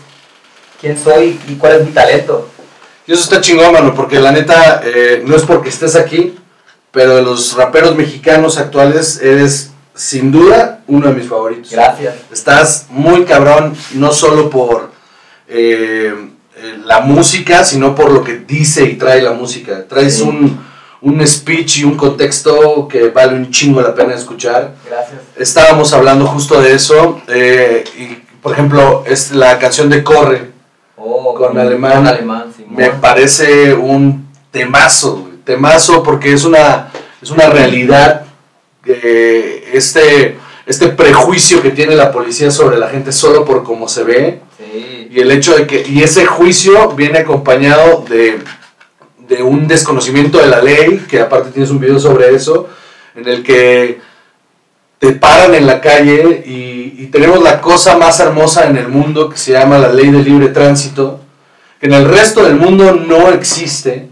[0.78, 2.48] quién soy y cuál es mi talento.
[3.06, 6.38] Y eso está chingón, mano, porque la neta, eh, no es porque estés aquí,
[6.90, 11.70] pero de los raperos mexicanos actuales eres sin duda uno de mis favoritos.
[11.72, 12.14] Gracias.
[12.30, 14.90] Estás muy cabrón, no solo por
[15.48, 16.14] eh,
[16.56, 19.84] eh, la música, sino por lo que dice y trae la música.
[19.88, 20.22] Traes Sí.
[20.22, 20.60] un,
[21.00, 24.74] un speech y un contexto que vale un chingo la pena escuchar.
[24.88, 25.20] Gracias.
[25.36, 30.50] Estábamos hablando justo de eso, eh, y por ejemplo, es la canción de Corre,
[31.04, 31.92] Oh, Con alemán.
[31.96, 32.74] Con alemán, Simón.
[32.76, 38.24] me parece un temazo, temazo porque es una, es una realidad,
[38.84, 40.38] eh, este,
[40.72, 45.08] este prejuicio que tiene la policía sobre la gente solo por cómo se ve Sí.
[45.10, 48.38] y el hecho de que, y ese juicio viene acompañado de,
[49.28, 52.68] de un desconocimiento de la ley, que aparte tienes un video sobre eso,
[53.14, 54.00] en el que
[54.98, 59.28] te paran en la calle y, y tenemos la cosa más hermosa en el mundo
[59.28, 61.20] que se llama la ley de libre tránsito,
[61.80, 64.08] que en el resto del mundo no existe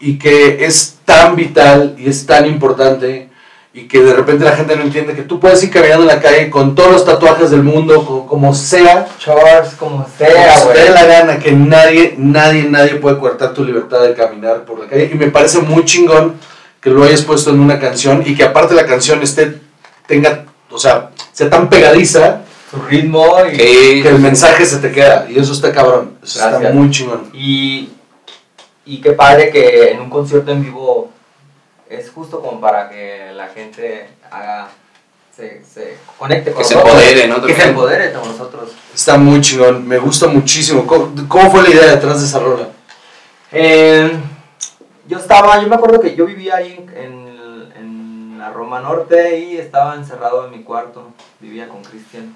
[0.00, 3.29] y que es tan vital y es tan importante
[3.72, 6.20] y que de repente la gente no entiende que tú puedes ir caminando en la
[6.20, 10.68] calle con todos los tatuajes del mundo, co- como sea, Charles, como como sea, se
[10.70, 14.80] te dé la gana, que nadie, nadie, nadie puede cortar tu libertad de caminar por
[14.80, 15.08] la calle.
[15.12, 16.34] Y me parece muy chingón
[16.80, 19.60] que lo hayas puesto en una canción y que aparte la canción esté,
[20.06, 22.40] tenga, o sea, sea tan pegadiza
[22.72, 23.56] Su ritmo y,
[24.02, 25.26] que el mensaje se te queda.
[25.30, 26.12] Y eso está cabrón.
[26.24, 27.30] Eso está muy chingón.
[27.34, 27.90] y,
[28.84, 31.09] y qué padre que en un concierto en vivo
[31.90, 34.68] es justo como para que la gente haga,
[35.36, 36.96] se, se conecte con Que se nosotros.
[37.02, 37.42] empodere, ¿no?
[37.42, 38.70] Que se empodere con nosotros.
[38.94, 39.86] Está muy chingón.
[39.86, 40.86] Me gusta muchísimo.
[40.86, 42.68] ¿Cómo, cómo fue la idea detrás de esa rola?
[43.52, 44.10] Eh,
[45.08, 49.38] yo estaba, yo me acuerdo que yo vivía ahí en, en- en la Roma Norte
[49.40, 51.08] y estaba encerrado en mi cuarto.
[51.40, 52.34] Vivía con Cristian,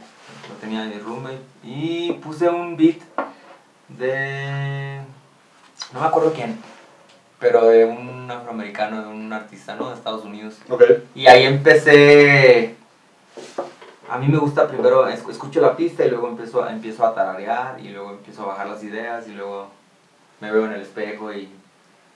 [0.49, 1.39] lo tenía mi roommate.
[1.63, 2.97] Y puse un beat
[3.89, 5.01] de.
[5.93, 6.59] No me acuerdo quién,
[7.45, 9.91] pero de un afroamericano, de un artista, ¿no?
[9.91, 10.55] De Estados Unidos.
[10.71, 10.83] Ok.
[11.15, 12.75] Y ahí empecé.
[14.09, 17.15] A mí me gusta primero, esc- escucho la pista y luego empiezo a, empiezo a
[17.15, 19.69] tararear y luego empiezo a bajar las ideas y luego
[20.41, 21.51] me veo en el espejo y,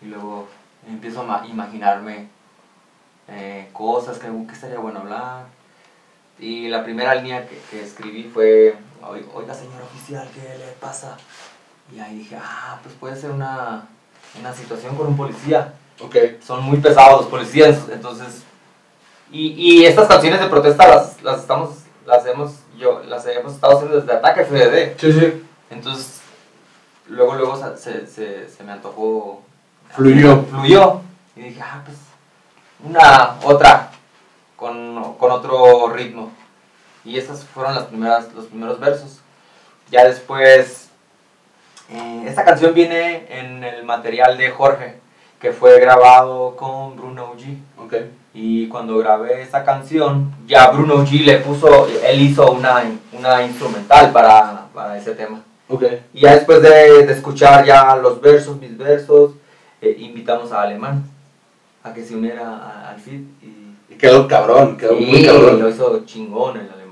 [0.01, 0.49] y luego
[0.89, 2.29] empiezo a ma- imaginarme
[3.29, 5.45] eh, cosas que, que estaría bueno hablar.
[6.39, 11.19] Y la primera línea que, que escribí fue, "Oi- oiga señor oficial, ¿qué le pasa?
[11.95, 13.89] Y ahí dije, ah, pues puede ser una,
[14.39, 16.17] una situación con un policía Ok.
[16.47, 18.43] son muy pesados los policías, entonces...
[19.31, 21.71] Y, y estas canciones de protesta las, las estamos,
[22.07, 25.45] las hemos, yo, las hemos estado haciendo desde Ataque FDD, Sí, sí.
[25.71, 26.21] entonces
[27.09, 29.43] luego, luego se, se, se, se me antojó...
[29.95, 30.45] Fluyó.
[30.51, 31.01] Fluyó,
[31.37, 31.97] y dije, ah, pues,
[32.85, 33.91] una, otra,
[34.57, 36.31] con, con otro ritmo.
[37.05, 39.19] Y esas fueron las primeras, los primeros versos.
[39.91, 40.88] Ya después,
[41.91, 44.97] eh, esta canción viene en el material de Jorge,
[45.41, 47.57] que fue grabado con Bruno G.
[47.83, 47.95] Ok.
[48.35, 54.13] Y cuando grabé esa canción, ya Bruno G le puso, él hizo una, una instrumental
[54.13, 55.43] para, para ese tema.
[55.69, 55.85] Ok.
[56.15, 59.33] Y ya después de, de escuchar ya los versos, mis versos,
[59.81, 61.05] eh, invitamos a Alemán
[61.83, 63.21] a que se uniera al feed.
[63.43, 65.61] Y, Y quedó cabrón, quedó muy y cabrón.
[65.61, 66.88] lo hizo chingón el alemán.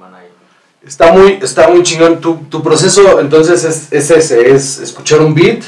[0.87, 2.21] Está muy, está muy chingón.
[2.21, 5.63] Tu, tu proceso entonces es, es ese, es escuchar un beat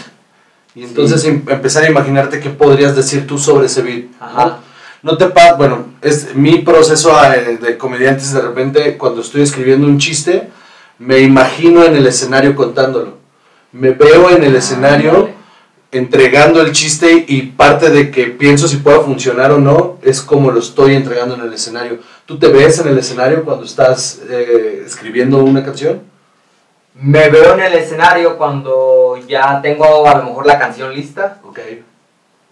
[0.74, 4.04] y entonces em- empezar a imaginarte qué podrías decir tú sobre ese beat.
[4.20, 4.26] ¿no?
[4.26, 4.58] Ajá.
[5.02, 9.86] No te pa bueno, es mi proceso eh, de comediantes de repente cuando estoy escribiendo
[9.86, 10.48] un chiste,
[10.98, 13.18] me imagino en el escenario contándolo.
[13.72, 15.34] Me veo en el escenario Ándale.
[15.92, 20.50] entregando el chiste y parte de que pienso si pueda funcionar o no es como
[20.50, 21.98] lo estoy entregando en el escenario.
[22.28, 26.02] ¿Tú te ves en el escenario cuando estás eh, escribiendo una canción?
[27.00, 31.58] Me veo en el escenario cuando ya tengo a lo mejor la canción lista Ok.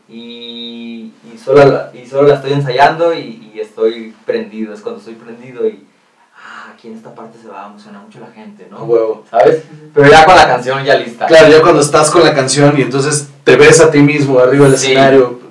[0.09, 4.73] y, y, solo, la, y solo la estoy ensayando y, y estoy prendido.
[4.73, 5.85] Es cuando estoy prendido y
[6.35, 8.85] ah, aquí en esta parte se va a emocionar mucho la gente, A ¿no?
[8.85, 9.25] huevo.
[9.31, 9.63] ¿Sabes?
[9.93, 11.27] Pero ya con la canción ya lista.
[11.27, 14.71] Claro, ya cuando estás con la canción y entonces te ves a ti mismo arriba
[14.71, 14.93] del Sí.
[14.93, 15.45] escenario.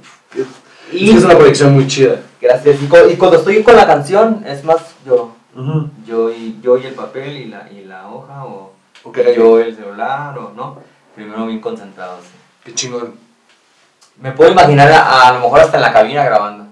[0.91, 2.17] Y, es una proyección muy chida.
[2.41, 2.81] gracias.
[2.81, 5.35] Y, cu- y cuando estoy con la canción, es más yo.
[6.05, 9.19] Yo y, yo y el papel y la, y la hoja o Ok.
[9.35, 10.77] yo el celular o no.
[11.15, 12.17] Primero bien concentrado.
[12.21, 12.29] sí.
[12.65, 13.13] Qué chingón.
[14.19, 16.65] Me puedo imaginar a, a lo mejor hasta en la cabina grabando.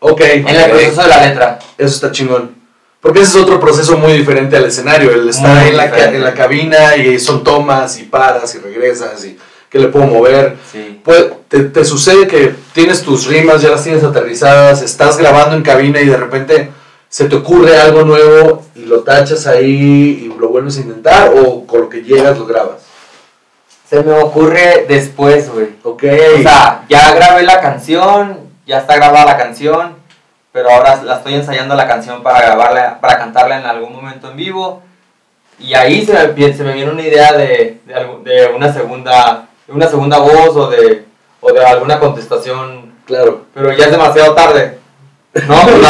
[0.00, 0.20] Ok.
[0.20, 1.58] En el proceso de la letra.
[1.78, 2.54] Eso está chingón.
[3.00, 5.10] Porque ese es otro proceso muy diferente al escenario.
[5.10, 9.38] El estar en la, en la cabina y son tomas y paras y regresas y
[9.74, 10.56] que le puedo mover.
[10.70, 11.02] Sí.
[11.48, 16.00] Te, te sucede que tienes tus rimas, ya las tienes aterrizadas, estás grabando en cabina
[16.00, 16.70] y de repente
[17.08, 21.66] se te ocurre algo nuevo y lo tachas ahí y lo vuelves a intentar o
[21.66, 22.82] con lo que llegas lo grabas.
[23.90, 25.70] Se me ocurre después, güey.
[25.82, 26.04] Ok.
[26.38, 29.96] O sea, ya grabé la canción, ya está grabada la canción,
[30.52, 34.36] pero ahora la estoy ensayando la canción para grabarla, para cantarla en algún momento en
[34.36, 34.84] vivo.
[35.58, 40.18] Y ahí se me, se me viene una idea de, de, una segunda una segunda
[40.18, 41.04] voz o de,
[41.40, 43.42] o de alguna contestación, claro.
[43.54, 44.78] pero ya es demasiado tarde.
[45.48, 45.88] No, pues la-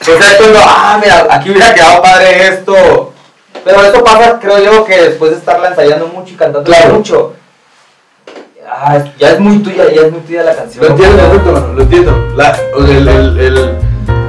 [0.00, 3.12] o sea, es cuando, ah, mira, aquí hubiera quedado padre esto.
[3.64, 6.94] Pero eso pasa, creo yo, que después de estarla ensayando mucho y cantando Claro.
[6.94, 7.34] mucho,
[8.66, 10.84] ah, ya es muy tuya, ya es muy tuya la canción.
[10.84, 12.32] Lo entiendo, mano, lo entiendo.
[12.36, 13.78] La- el- el- el-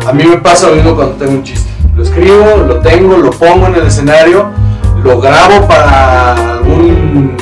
[0.06, 1.70] a mí me pasa lo mismo cuando tengo un chiste.
[1.96, 4.50] Lo escribo, lo tengo, lo pongo en el escenario,
[5.04, 7.01] lo grabo para algún,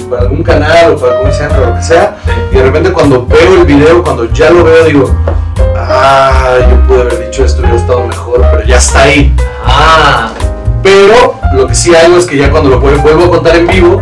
[0.09, 2.17] para algún canal o para algún centro o lo que sea.
[2.51, 5.09] Y de repente cuando veo el video, cuando ya lo veo, digo,
[5.77, 9.33] ah, yo pude haber dicho esto, hubiera estado mejor, pero ya está ahí.
[9.65, 10.31] Ah,
[10.81, 13.67] Pero lo que sí hago es que ya cuando lo vuel- vuelvo a contar en
[13.67, 14.01] vivo,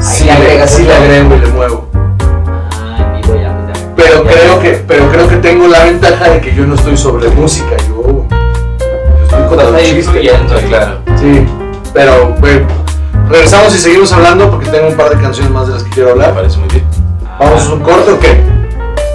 [0.00, 1.86] sí, le sí le agrego y le muevo.
[1.94, 3.94] ah, en vivo ya, pues ya.
[3.94, 6.96] Pero ya- creo que, pero creo que tengo la ventaja de que yo no estoy
[6.96, 10.64] sobre música, yo, yo estoy contando ahí chistes.
[10.68, 10.98] Claro.
[11.20, 11.46] Sí,
[11.92, 12.66] pero bueno,
[13.28, 16.08] regresamos y seguimos hablando porque tengo un par de canciones más de las que quiero
[16.08, 16.34] Me hablar.
[16.34, 16.84] parece muy bien.
[17.38, 18.42] ¿Vamos a un corte o qué?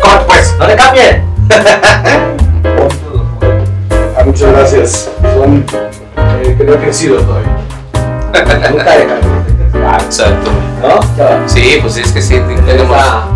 [0.01, 0.55] ¡Corte pues!
[0.59, 1.25] ¡No le cambien!
[4.17, 5.09] Ah, muchas gracias.
[5.33, 5.63] Son,
[6.43, 7.57] eh, que no he crecido todavía.
[8.69, 9.07] Nunca he
[10.05, 10.51] Exacto.
[10.81, 11.47] ¿No?
[11.47, 13.27] Sí, pues es que sí, tenemos Esa-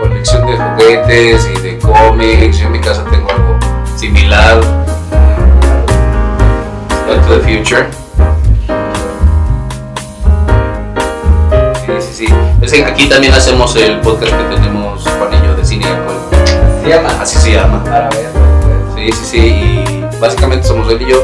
[0.00, 2.58] colección de juguetes y de cómics.
[2.58, 3.58] Yo en mi casa tengo algo
[3.96, 4.60] similar.
[7.06, 7.86] Back to the Future.
[12.22, 12.62] Sí, sí, sí.
[12.62, 16.20] Es que aquí también hacemos el podcast que tenemos Juanillo de cine y alcohol.
[16.82, 17.08] Se llama.
[17.20, 17.82] Así se llama.
[17.82, 18.30] Para ver.
[18.94, 19.12] pues.
[19.12, 19.38] Sí, sí, sí.
[19.40, 21.16] Y básicamente somos él y yo,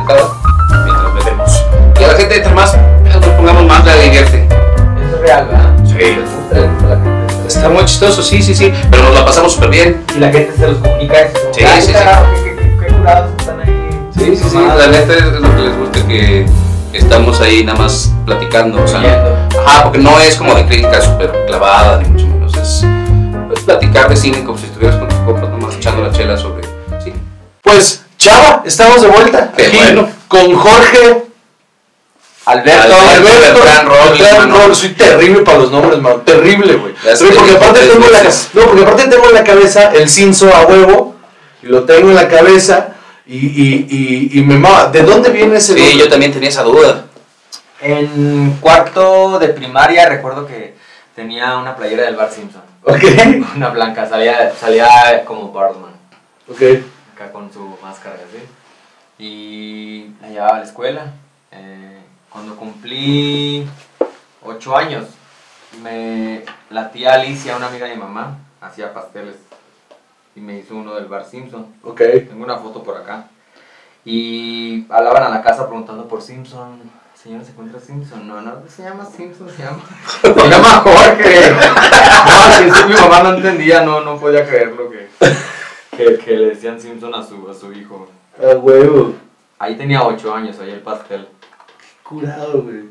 [0.00, 1.62] mientras bebemos.
[2.00, 4.48] Y a la gente, entre más nos pongamos más, la divierte.
[4.48, 5.70] Eso es real, ¿verdad?
[5.84, 5.92] Sí.
[5.94, 7.34] Les gusta, les gusta a la gente.
[7.46, 8.72] Está muy chistoso, sí, sí, sí.
[8.90, 10.04] Pero nos la pasamos súper bien.
[10.16, 11.38] Y la gente se los comunica eso.
[11.52, 11.98] Sí, "Ay, sí, sí.
[12.80, 14.00] qué- curados están ahí.
[14.18, 14.56] Sí, sí, sí.
[14.56, 14.78] Mamadas".
[14.78, 16.46] La neta es lo que les gusta que
[16.98, 18.82] estamos ahí nada más platicando.
[18.82, 22.56] O sea, ajá, porque no es como de crítica súper clavada, ni mucho menos.
[22.56, 22.84] Es
[23.48, 26.64] pues, platicar de cine como si estuvieras con tus compas, nomás echando la chela sobre
[27.02, 27.16] cine.
[27.62, 29.52] Pues, Chava, estamos de vuelta.
[29.56, 30.08] Qué aquí bueno.
[30.28, 31.24] Con Jorge
[32.46, 32.94] Alberto.
[32.94, 33.60] Alberto.
[33.64, 34.58] Mano.
[34.58, 34.78] Robles.
[34.78, 36.16] Soy terrible para los nombres, mano.
[36.16, 36.94] Terrible, güey.
[37.34, 41.14] Porque aparte tengo la, no, porque aparte tengo en la cabeza el cinzo a huevo.
[41.62, 42.88] Y lo tengo en la cabeza.
[43.26, 44.86] Y, y, y, y me mama.
[44.88, 45.98] ¿De dónde viene ese Sí, nombre?
[45.98, 47.06] yo también tenía esa duda.
[47.80, 50.74] En cuarto de primaria recuerdo que
[51.14, 52.62] tenía una playera del Bar Simpson.
[52.82, 53.02] Ok.
[53.56, 55.92] Una blanca, salía, salía como Bartman.
[56.50, 56.60] Ok.
[57.14, 58.44] acá con su máscara así.
[59.18, 61.12] Y la llevaba a la escuela.
[61.50, 63.66] Eh, cuando cumplí
[64.42, 65.04] 8 años,
[65.82, 69.36] me, la tía Alicia, una amiga de mi mamá, hacía pasteles.
[70.36, 71.66] Y me hizo uno del Bar Simpson.
[71.82, 71.98] Ok.
[72.28, 73.28] Tengo una foto por acá.
[74.04, 76.80] Y hablaban a la casa preguntando por Simpson.
[77.20, 78.28] Señora, ¿se encuentra Simpson?
[78.28, 79.80] No, no, se llama Simpson, se llama.
[80.22, 81.52] Se llama Jorge.
[82.26, 85.08] No, al principio mi mamá no entendía, no, no podía creerlo que,
[85.96, 88.08] que, que le decían Simpson a su, a su hijo.
[88.38, 89.14] Ah, huevo.
[89.58, 91.28] Ahí tenía 8 años, ahí el pastel.
[92.02, 92.84] Curado, güey.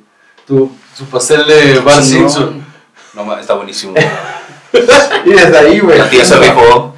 [0.47, 2.65] Tu, su pastel de Bar Simpson.
[3.13, 3.93] No, está buenísimo.
[5.25, 5.99] Y desde ahí, güey.
[5.99, 6.92] La tía se rifó.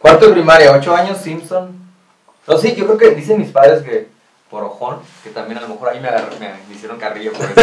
[0.00, 1.78] Cuarto de primaria, 8 años, Simpson.
[2.46, 4.08] No, sí, yo creo que dicen mis padres que
[4.50, 7.44] por ojón, que también a lo mejor ahí me, agarró- me, me hicieron carrillo por
[7.46, 7.54] eso.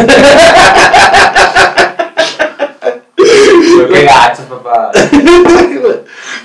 [3.93, 4.91] Qué gachos, papá.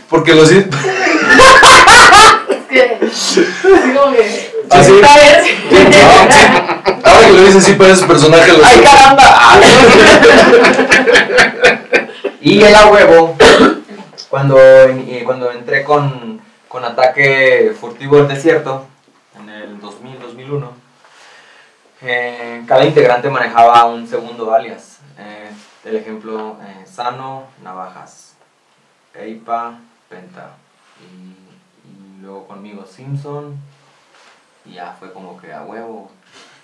[0.08, 0.50] Porque los.
[0.52, 0.66] Es
[2.68, 2.98] que.
[4.70, 5.00] Así.
[5.04, 5.42] Ah.
[7.04, 8.52] Ahora que lo dices, sí parece personaje.
[8.52, 9.58] Los ¡Ay, caramba!
[12.40, 13.36] y el a huevo,
[14.32, 18.86] cuando, eh, cuando entré con, con ataque furtivo del desierto,
[19.38, 20.70] en el 2000-2001,
[22.00, 25.00] eh, cada integrante manejaba un segundo alias.
[25.18, 25.50] Eh,
[25.84, 28.32] el ejemplo, Sano, Navajas,
[29.12, 30.52] Eipa, Penta.
[30.98, 31.36] Y,
[31.90, 33.58] y luego conmigo Simpson.
[34.64, 36.10] Y ya fue como que a huevo.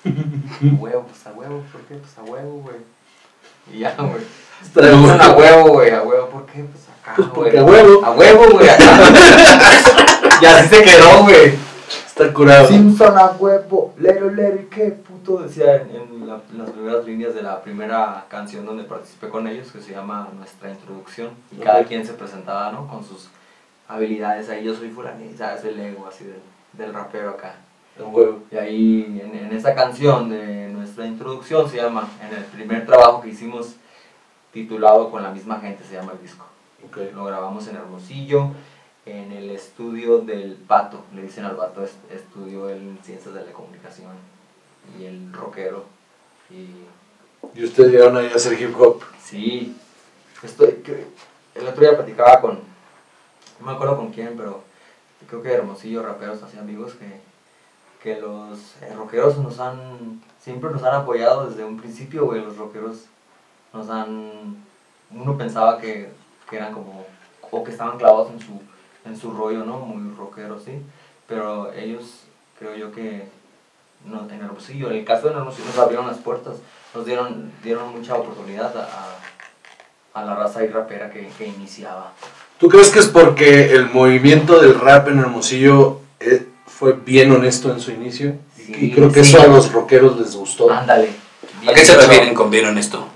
[0.06, 1.96] A huevo, pues a huevo, ¿por qué?
[1.96, 2.78] Pues a huevo, güey.
[3.70, 4.24] Y ya, güey.
[4.74, 6.64] Simpson a huevo, güey, a huevo, ¿por qué?
[6.64, 7.34] Pues acá, Pues güey.
[7.34, 8.04] porque a huevo.
[8.04, 8.84] A huevo, güey, acá.
[10.42, 11.54] y así se quedó, güey.
[12.06, 12.66] Está curado.
[12.68, 17.34] Simpson a huevo, Lero Lero, qué puto decía en, en la- en las primeras líneas
[17.34, 21.30] de la primera canción donde participé con ellos, que se llama Nuestra Introducción.
[21.52, 22.88] Y cada quien se presentaba, ¿no?
[22.88, 23.28] Con sus
[23.88, 24.48] habilidades.
[24.50, 26.40] Ahí yo soy fulanita, es el ego así del,
[26.72, 27.54] del rapero acá.
[28.52, 33.20] Y ahí en, en esa canción de nuestra introducción se llama, en el primer trabajo
[33.22, 33.74] que hicimos
[34.52, 36.44] titulado con la misma gente se llama el disco.
[37.14, 38.50] Lo grabamos en Hermosillo,
[39.06, 43.52] en el estudio del Pato, le dicen al Pato, es- estudio en Ciencias de la
[43.52, 44.12] Comunicación
[44.98, 45.84] y el rockero.
[46.50, 46.70] Y
[47.54, 49.02] Y ustedes llegaron ahí a hacer hip hop.
[49.22, 49.76] sí,
[50.42, 51.06] estoy, que-
[51.54, 52.58] el otro día platicaba con,
[53.60, 54.62] no me acuerdo con quién, pero
[55.28, 57.20] creo que Hermosillo, raperos así amigos, que,
[58.02, 62.56] que los eh, rockeros nos han, siempre nos han apoyado desde un principio, güey, los
[62.56, 63.04] rockeros
[63.72, 64.56] nos han,
[65.10, 66.10] uno pensaba que,
[66.48, 67.06] que eran como,
[67.50, 68.60] o que estaban clavados en su,
[69.04, 69.78] en su rollo, ¿no?
[69.78, 70.72] Muy rockeros, sí,
[71.26, 72.20] pero ellos,
[72.58, 73.24] creo yo que
[74.04, 76.56] no, en Hermosillo, en el caso de Hermosillo, nos abrieron las puertas,
[76.94, 78.88] nos dieron, dieron mucha oportunidad a,
[80.14, 82.12] a, a la raza y rapera que, que iniciaba.
[82.58, 87.70] ¿Tú crees que es porque el movimiento del rap en Hermosillo eh, fue bien honesto
[87.72, 88.36] en su inicio?
[88.56, 89.34] Y- Sí, y creo que sí.
[89.34, 90.70] eso a los rockeros les gustó.
[90.70, 91.10] Ándale.
[91.66, 93.06] ¿A qué se refieren con bien honesto?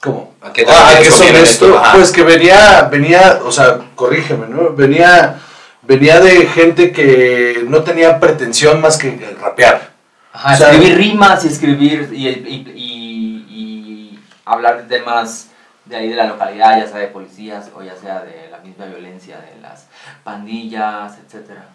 [0.00, 0.34] ¿Cómo?
[0.40, 1.64] ¿A qué te Ah, refieres que es con bien honesto.
[1.66, 1.84] honesto?
[1.84, 1.96] Ajá.
[1.96, 4.70] Pues que venía, venía, o sea, corrígeme, ¿no?
[4.70, 5.38] Venía,
[5.82, 9.90] venía de gente que no tenía pretensión más que rapear.
[10.32, 15.48] Ajá, O sea, escribir rimas y escribir y, y, y- y hablar de temas
[15.84, 18.86] de ahí de la localidad, ya sea de policías o ya sea de la misma
[18.86, 19.86] violencia, de las
[20.24, 21.66] pandillas, etcétera.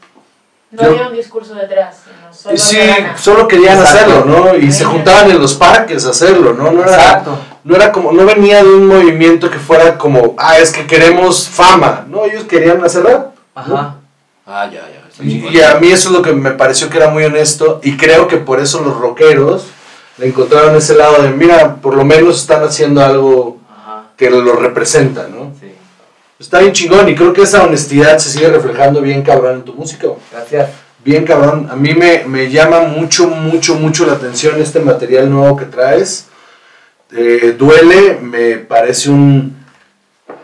[0.72, 1.98] No Yo- había un discurso detrás.
[2.06, 2.78] sino Solo sí,
[3.18, 4.14] solo querían Exacto.
[4.14, 4.56] hacerlo, ¿no?
[4.58, 6.72] Y se juntaban en los parques a hacerlo, ¿no?
[6.72, 7.38] No era, Exacto.
[7.66, 11.50] No era como, no venía de un movimiento que fuera como, ah, es que queremos
[11.50, 12.24] fama, ¿no?
[12.24, 13.34] Ellos querían hacer rap.
[13.56, 13.96] Ajá.
[14.46, 15.24] Ah, ya, ya.
[15.24, 18.28] Y, a mí eso es lo que me pareció que era muy honesto y creo
[18.28, 19.66] que por eso los rockeros
[20.20, 24.10] le encontraron ese lado de, mira, por lo menos están haciendo algo Ajá.
[24.16, 25.52] que lo representa, ¿no?
[25.60, 25.72] Sí.
[26.38, 29.74] Está bien chingón y creo que esa honestidad se sigue reflejando bien cabrón en tu
[29.74, 30.10] música.
[30.32, 30.70] Gracias.
[31.04, 35.58] Bien cabrón, a mí me, me llama mucho, mucho, mucho la atención este material nuevo
[35.58, 36.28] que traes.
[37.12, 39.56] Eh, duele, me parece un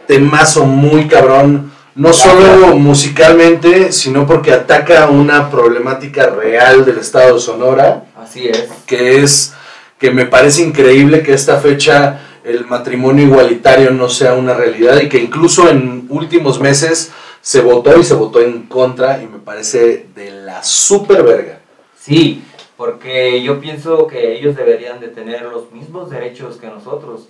[0.08, 7.42] temazo muy cabrón, no solo musicalmente, sino porque ataca una problemática real del estado de
[7.42, 8.70] Sonora, Así es.
[8.86, 9.54] que es
[9.98, 15.10] que me parece increíble que esta fecha el matrimonio igualitario no sea una realidad y
[15.10, 20.08] que incluso en últimos meses se votó y se votó en contra y me parece
[20.16, 21.60] de la super verga.
[22.00, 22.44] Sí,
[22.82, 27.28] porque yo pienso que ellos deberían de tener los mismos derechos que nosotros.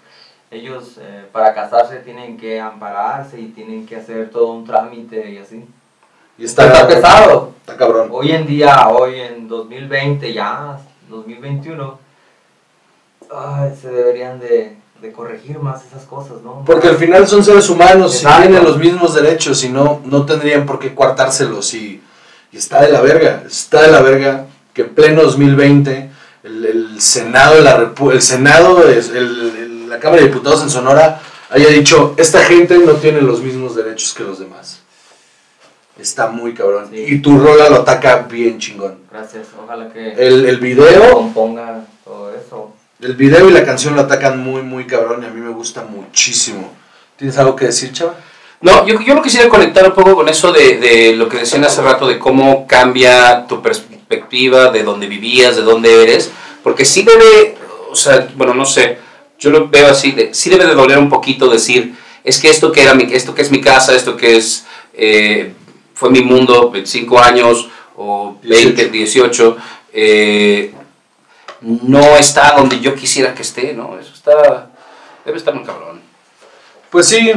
[0.50, 5.40] Ellos eh, para casarse tienen que ampararse y tienen que hacer todo un trámite y
[5.40, 5.66] así.
[6.38, 7.52] Y está, Está pesado.
[7.60, 8.08] Está cabrón.
[8.14, 10.80] Hoy en día, hoy en 2020 ya,
[11.10, 12.00] 2021,
[13.36, 16.64] ay, se deberían de, de corregir más esas cosas, ¿no?
[16.66, 18.44] Porque al final son seres humanos y Exacto.
[18.44, 22.02] tienen los mismos derechos y no, no tendrían por qué coartárselos y,
[22.54, 26.10] y está de la verga, está de la verga que en pleno 2020
[26.44, 30.62] el, el Senado de la Repu- el Senado, es- el- el- la Cámara de Diputados
[30.64, 34.80] en Sonora haya dicho, esta gente no tiene los mismos derechos que los demás.
[36.00, 36.88] está muy cabrón.
[36.92, 37.04] Sí.
[37.08, 38.96] Y tu rola lo ataca bien chingón.
[39.12, 42.74] Gracias, ojalá que El, el video, componga todo eso.
[43.02, 45.84] el video y la canción lo atacan muy, muy cabrón y a mí me gusta
[45.84, 46.72] muchísimo.
[47.18, 48.16] ¿Tienes algo que decir, chava?
[48.62, 51.64] No, yo, yo lo quisiera conectar un poco con eso de, de lo que decían
[51.66, 56.32] hace rato, de cómo cambia tu perspectiva, de dónde vivías, de dónde eres,
[56.64, 57.58] porque sí debe,
[57.90, 58.98] o sea, bueno, no sé,
[59.40, 62.72] yo lo veo así, de, sí debe de doler un poquito decir, es que esto
[62.72, 65.54] que, era mi, esto que es mi casa, esto que es, eh,
[65.94, 69.58] fue mi mundo, 25 años o 20, 18,
[69.94, 70.74] eh,
[71.62, 73.98] no está donde yo quisiera que esté, ¿no?
[74.00, 74.70] Eso está,
[75.26, 76.02] debe estar muy cabrón.
[76.90, 77.32] Pues sí,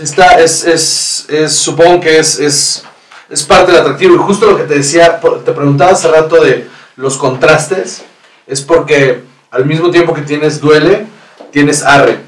[0.00, 2.84] está, es, es, es- supongo que es, es,
[3.28, 4.14] es parte del atractivo.
[4.14, 8.02] Y justo lo que te decía, te preguntaba hace rato de los contrastes,
[8.46, 11.06] es porque al mismo tiempo que tienes Duele,
[11.50, 12.18] tienes Arre.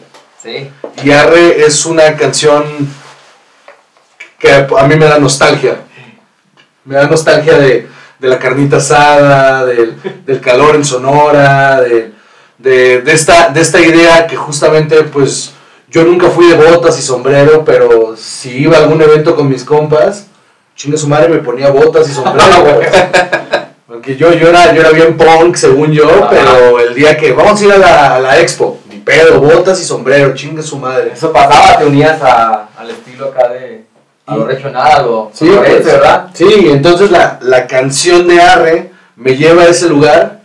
[0.43, 0.71] Sí,
[1.03, 2.65] Y Arre es una canción
[4.39, 5.79] que a mí me da nostalgia.
[6.85, 7.89] Me da nostalgia de,
[8.19, 12.13] de la carnita asada, del, del calor en Sonora, de,
[12.59, 15.53] de, de esta, de esta idea que justamente pues
[15.91, 19.65] yo nunca fui de botas y sombrero, pero si iba a algún evento con mis
[19.65, 20.27] compas,
[20.79, 22.81] chingue su madre me ponía botas y sombrero.
[23.89, 26.31] Porque yo, yo, era, yo era bien punk, según yo, Ajá.
[26.31, 29.81] pero el día que vamos a ir a la, a la expo, ni pedo, botas
[29.81, 31.13] y sombrero, chingue su madre.
[31.15, 33.87] eso pasaba, te unías a, al estilo acá de
[34.27, 36.29] a lo regional o Sí, pues, ¿verdad?
[36.35, 40.43] Sí, entonces la, la canción de Arre me lleva a ese lugar,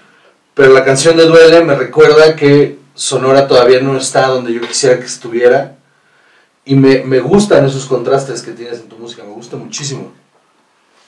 [0.56, 4.98] pero la canción de Duele me recuerda que Sonora todavía no está donde yo quisiera
[4.98, 5.76] que estuviera.
[6.66, 10.14] Y me, me gustan esos contrastes que tienes en tu música, me gusta muchísimo.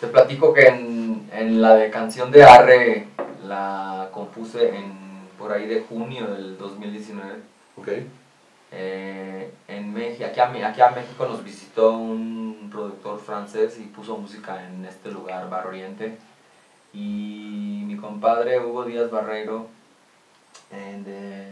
[0.05, 3.07] Te platico que en, en la de canción de Arre
[3.47, 4.93] la compuse en
[5.35, 7.33] por ahí de junio del 2019.
[7.75, 7.87] ¿Ok?
[8.71, 14.15] Eh, en México, aquí a, aquí a México nos visitó un productor francés y puso
[14.17, 16.19] música en este lugar, Bar Oriente.
[16.93, 19.65] Y mi compadre Hugo Díaz Barreiro,
[20.71, 21.49] eh, de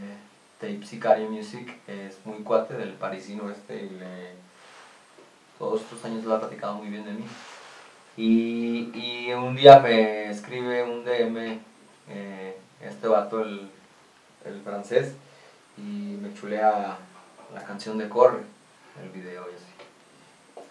[0.75, 4.43] Tape Sicario Music, es muy cuate del parisino este y le-
[5.57, 7.25] todos estos años lo ha platicado muy bien de mí.
[8.15, 11.59] Y, y un día me escribe un DM
[12.09, 13.69] eh, este vato, el,
[14.45, 15.13] el francés,
[15.77, 16.97] y me chulea
[17.53, 18.41] la canción de Corre,
[19.01, 19.73] el video y así.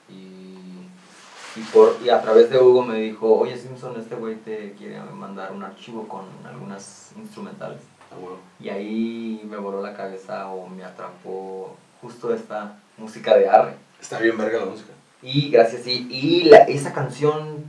[0.08, 4.72] Y, y, por, y a través de Hugo me dijo, oye Simpson, este güey te
[4.72, 7.80] quiere mandar un archivo con algunas instrumentales.
[8.60, 13.74] Y ahí me voló la cabeza o me atrapó justo esta música de Arre.
[14.00, 14.92] Está bien verga la música.
[15.22, 17.64] Y gracias, y, y la, esa canción,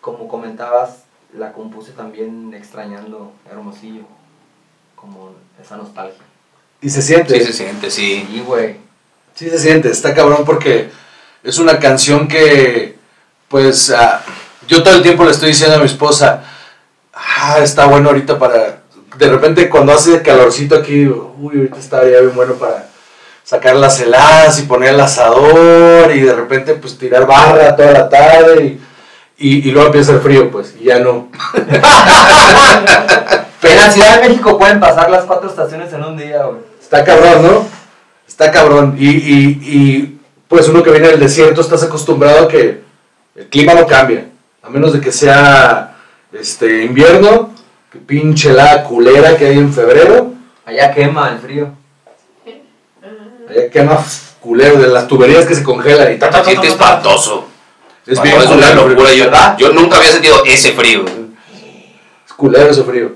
[0.00, 4.02] como comentabas, la compuse también extrañando Hermosillo,
[4.94, 6.22] como esa nostalgia.
[6.82, 7.38] Y se siente.
[7.38, 8.26] Sí se siente, sí.
[8.30, 8.76] Sí, güey.
[9.34, 10.90] Sí se siente, está cabrón porque
[11.42, 12.96] es una canción que,
[13.48, 14.22] pues, ah,
[14.68, 16.44] yo todo el tiempo le estoy diciendo a mi esposa,
[17.14, 18.82] ah, está bueno ahorita para,
[19.16, 22.91] de repente cuando hace calorcito aquí, uy, ahorita estaría bien bueno para
[23.52, 28.08] sacar las heladas y poner el asador y de repente pues tirar barra toda la
[28.08, 28.80] tarde y,
[29.36, 31.28] y, y luego empieza el frío, pues, y ya no.
[33.62, 36.60] En la Ciudad de México pueden pasar las cuatro estaciones en un día, güey.
[36.80, 37.66] Está cabrón, ¿no?
[38.26, 38.96] Está cabrón.
[38.98, 42.82] Y, y, y, pues uno que viene del desierto estás acostumbrado a que
[43.36, 44.28] el clima no cambia.
[44.62, 45.96] A menos de que sea
[46.32, 47.50] este invierno,
[47.90, 50.32] que pinche la culera que hay en febrero.
[50.64, 51.81] Allá quema el frío.
[53.52, 54.04] Allá quema
[54.40, 57.48] culero de las tuberías que se congelan y ta, ta, ta, Se siente espantoso.
[58.06, 59.12] Es No, bien es una locura.
[59.12, 61.04] Yo, yo nunca había sentido ese frío.
[62.26, 63.12] Es culero ese frío.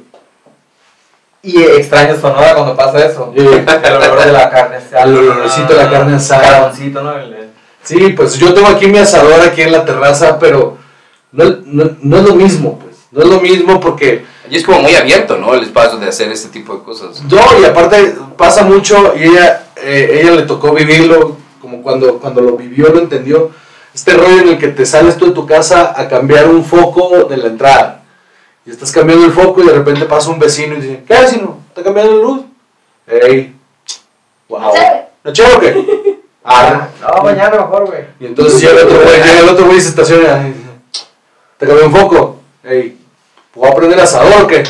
[1.43, 3.32] Y extraño Sonora cuando pasa eso.
[3.37, 3.45] Sí.
[3.45, 5.05] El olor de la carne asada.
[5.05, 6.43] El olorcito de la carne asada.
[6.43, 7.14] Carboncito, ¿no?
[7.82, 10.76] Sí, pues yo tengo aquí mi asador aquí en la terraza, pero
[11.30, 12.97] no, no, no es lo mismo, pues.
[13.12, 15.55] No es lo mismo porque Y es como muy abierto, ¿no?
[15.55, 17.22] El espacio de hacer este tipo de cosas.
[17.22, 22.41] No, y aparte pasa mucho y ella, eh, ella le tocó vivirlo, como cuando, cuando
[22.41, 23.51] lo vivió, lo entendió.
[23.95, 27.24] Este rollo en el que te sales tú de tu casa a cambiar un foco
[27.24, 28.03] de la entrada.
[28.64, 31.59] Y estás cambiando el foco y de repente pasa un vecino y dice, ¿qué vecino?
[31.68, 32.41] ¿Está cambiando la luz?
[33.07, 33.55] Ey,
[34.49, 34.72] wow.
[35.24, 36.16] ¿No chévere o qué?
[36.49, 38.05] Ah, No, mañana mejor, güey.
[38.20, 40.61] y entonces llega el otro güey, llega el otro güey y se estaciona y dice,
[41.59, 42.39] ¿te cambió un foco?
[42.62, 42.97] Ey,
[43.53, 44.62] ¿puedo prender asador o qué?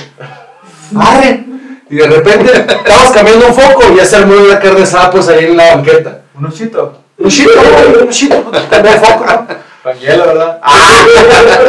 [0.99, 1.45] ¡Arre!
[1.89, 5.29] Y de repente estabas cambiando un foco y ya se armó una carne asada pues
[5.29, 6.23] ahí en la banqueta.
[6.39, 6.99] Un ochito.
[7.19, 9.93] Un chito, güey, un chito, pues, cambió el foco, ¿no?
[10.01, 10.61] Hielo, ¿verdad?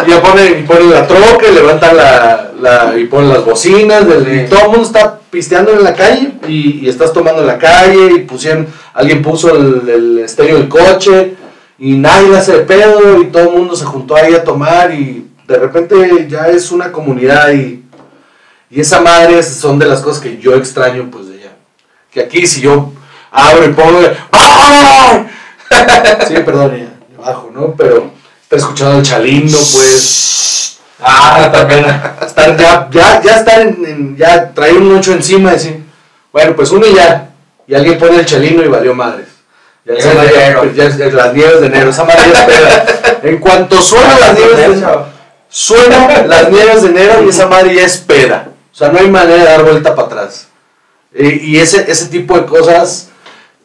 [0.06, 4.06] Y ya ponen, y ponen la troca, y levantan la, la, y ponen las bocinas,
[4.08, 7.48] del- y todo el mundo está pisteando en la calle, y, y estás tomando en
[7.48, 11.36] la calle, y pusieron, alguien puso el, el estéreo del coche,
[11.80, 15.28] y nadie hace de pedo y todo el mundo se juntó ahí a tomar y
[15.48, 17.84] de repente ya es una comunidad y,
[18.70, 21.52] y esa madre son de las cosas que yo extraño pues de allá.
[22.12, 22.92] Que aquí si yo
[23.32, 24.00] abro y pongo...
[24.32, 25.28] ¡Ay!
[26.28, 27.74] sí, perdón, ya, bajo, ¿no?
[27.78, 28.12] Pero
[28.44, 30.80] estar escuchando el chalino pues...
[31.00, 31.86] Ah, también.
[32.26, 35.84] Estar ya, ya, ya estar en, en- ya traer un ocho encima y decir,
[36.34, 37.30] bueno, pues uno y ya.
[37.68, 39.28] Y alguien pone el chalino y valió madres.
[39.86, 40.74] Ya, sé, el enero.
[40.74, 42.86] ya es- las nieves de enero, esa madre ya espera.
[43.24, 45.06] En cuanto suenan las nieves de enero,
[45.50, 48.50] suenan las nieves de enero y esa madre ya espera.
[48.78, 50.50] O sea, no hay manera de dar vuelta para atrás.
[51.12, 53.10] Y, ese, ese tipo de cosas,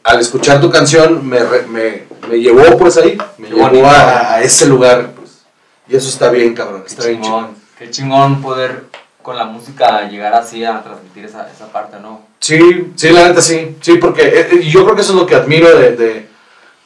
[0.03, 1.39] al escuchar tu canción, me,
[1.69, 3.87] me, me llevó pues ahí, me Qué llevó bonito.
[3.89, 5.11] a, a ese lugar.
[5.15, 5.43] Pues.
[5.87, 6.81] Y eso está bien, cabrón.
[6.85, 7.35] Qué Está bien chido.
[7.37, 7.55] chingón.
[7.79, 8.85] Qué chingón poder
[9.21, 12.23] con la música llegar así a transmitir esa, esa parte, ¿no?
[12.41, 13.77] Sí, sí, la neta sí.
[13.83, 16.29] Sí, porque eh, eh, yo creo que eso es lo que admiro de, de,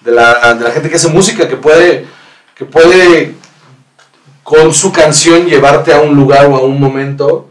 [0.01, 2.07] de la, de la gente que hace música, que puede,
[2.57, 3.35] que puede
[4.43, 7.51] con su canción llevarte a un lugar o a un momento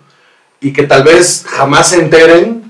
[0.60, 2.64] y que tal vez jamás se enteren,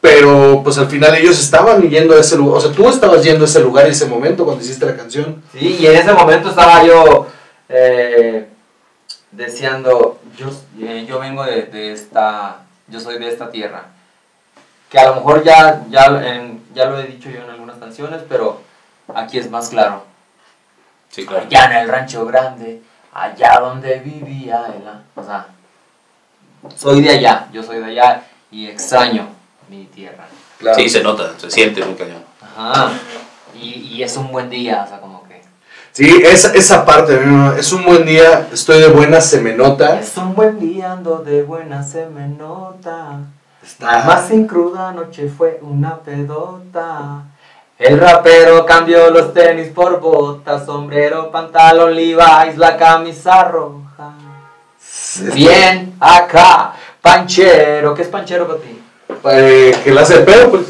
[0.00, 3.44] pero pues al final ellos estaban yendo a ese lugar, o sea, tú estabas yendo
[3.44, 5.42] a ese lugar y ese momento cuando hiciste la canción.
[5.52, 7.26] Sí, y en ese momento estaba yo
[7.68, 8.48] eh,
[9.32, 10.48] deseando, yo,
[10.80, 13.88] eh, yo vengo de, de esta, yo soy de esta tierra,
[14.88, 18.22] que a lo mejor ya, ya, en- ya lo he dicho yo en algunas canciones,
[18.28, 18.60] pero
[19.14, 20.04] aquí es más claro.
[21.10, 21.44] Sí, claro.
[21.46, 22.80] Allá en el rancho grande,
[23.12, 24.82] allá donde vivía él.
[25.16, 25.48] O sea,
[26.76, 29.28] soy de allá, yo soy de allá y extraño
[29.68, 30.26] mi tierra.
[30.76, 32.22] Sí, se nota, se siente muy cañón.
[32.42, 32.90] Ajá.
[33.54, 35.40] Y, y es un buen día, o sea, como que...
[35.92, 37.52] Sí, esa, esa parte, ¿no?
[37.54, 39.98] es un buen día, estoy de buena, se me nota.
[39.98, 43.20] Es un buen día, ando de buena, se me nota.
[43.62, 47.22] Está- La más sin cruda noche fue una pedota.
[47.78, 53.89] El rapero cambió los tenis por botas, sombrero, pantalón, Levi's, la camisa roja.
[55.34, 57.94] Bien, acá, panchero.
[57.94, 58.80] ¿Qué es panchero para ti?
[59.24, 60.66] eh, que la hace de pedo, pues.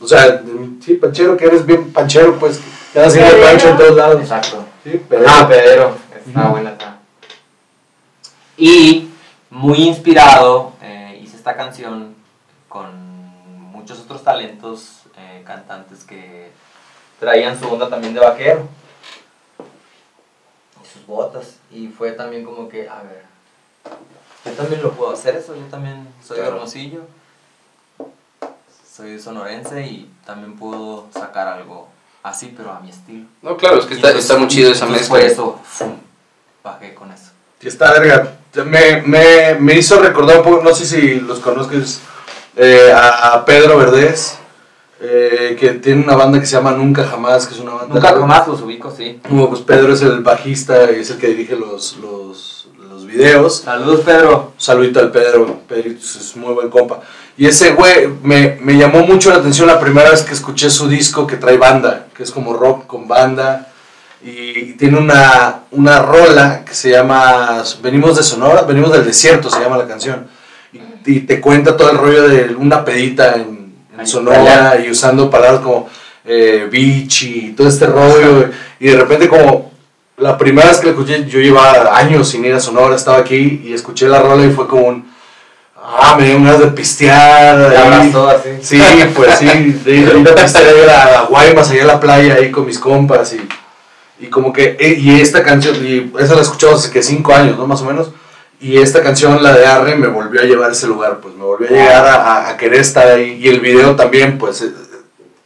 [0.00, 0.42] O sea,
[0.84, 2.60] sí, panchero, que eres bien panchero, pues.
[2.92, 3.48] Que andas haciendo Pedero.
[3.50, 4.20] pancho en todos lados.
[4.20, 4.64] Exacto.
[4.84, 5.24] Sí, pero.
[5.26, 5.96] Ah, pedero.
[6.26, 6.98] Está buena está.
[8.56, 9.10] Y
[9.50, 12.14] muy inspirado, eh, hice esta canción
[12.68, 12.90] con
[13.72, 16.50] muchos otros talentos, eh, cantantes que
[17.20, 18.68] traían su onda también de vaquero.
[20.96, 21.56] Sus botas.
[21.70, 23.24] Y fue también como que, a ver,
[24.44, 26.54] yo también lo puedo hacer eso, yo también soy Claro.
[26.54, 27.00] Hermosillo.
[28.96, 31.88] Soy sonorense y también puedo sacar algo
[32.22, 33.26] así, pero a mi estilo.
[33.42, 35.18] No, claro, es que está, está muy chido esa entonces mezcla.
[35.18, 35.96] Por eso, ¡fum!
[36.64, 37.30] bajé con eso.
[37.60, 38.36] Sí, está verga.
[38.64, 42.00] Me, me, me hizo recordar un poco, no sé si los conozcas,
[42.56, 44.38] eh, a, a Pedro Verdés,
[44.98, 47.94] eh, que tiene una banda que se llama Nunca Jamás, que es una banda.
[47.94, 49.20] Nunca jamás los ubico, sí.
[49.28, 53.58] Bueno, pues Pedro es el bajista y es el que dirige los, los, los videos.
[53.58, 54.52] Saludos, Pedro.
[54.56, 57.00] Saludito al Pedro, Pedrito es muy buen compa.
[57.36, 60.88] Y ese güey me, me llamó mucho la atención la primera vez que escuché su
[60.88, 63.70] disco que trae banda, que es como rock con banda.
[64.22, 69.60] Y tiene una, una rola que se llama Venimos de Sonora, Venimos del Desierto, se
[69.60, 70.26] llama la canción.
[70.72, 73.65] Y, y te cuenta todo el rollo de una pedita en,
[73.98, 75.88] Ahí, Sonora y usando palabras como
[76.24, 78.50] eh, beach y todo este rollo.
[78.80, 79.72] Y de repente como
[80.18, 83.62] la primera vez que la escuché, yo llevaba años sin ir a Sonora, estaba aquí
[83.64, 85.16] y escuché la rola y fue como un...
[85.88, 87.70] Ah, me dio ganas de pistear.
[87.70, 87.86] Te ahí.
[87.86, 88.48] abrazó así.
[88.60, 88.82] Sí,
[89.14, 92.66] pues sí, de de ir a pistear a Guaymas, allá a la playa, ahí con
[92.66, 96.90] mis compas y, y como que, eh, y esta canción, y esa la escuchamos hace
[96.90, 97.68] que cinco años, ¿no?
[97.68, 98.10] Más o menos.
[98.58, 101.44] Y esta canción, la de Arre, me volvió a llevar a ese lugar, pues me
[101.44, 103.32] volvió a llegar a, a- querer estar ahí.
[103.34, 104.72] Y el video también, pues, eh,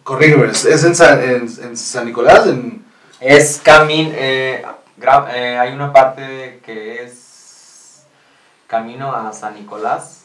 [0.05, 2.47] corrígeme, ¿es en San, en, en San Nicolás?
[2.47, 2.85] En,
[3.21, 4.11] Es camino.
[4.15, 4.63] Eh,
[5.35, 8.03] eh, hay una parte que es
[8.69, 10.25] camino a San Nicolás.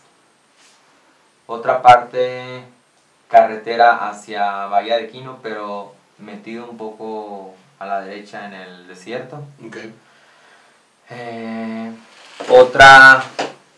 [1.48, 2.64] Otra parte
[3.30, 9.38] carretera hacia Bahía de Quino, pero metido un poco a la derecha en el desierto.
[9.68, 9.78] ok.
[11.10, 11.92] Eh,
[12.50, 13.24] otra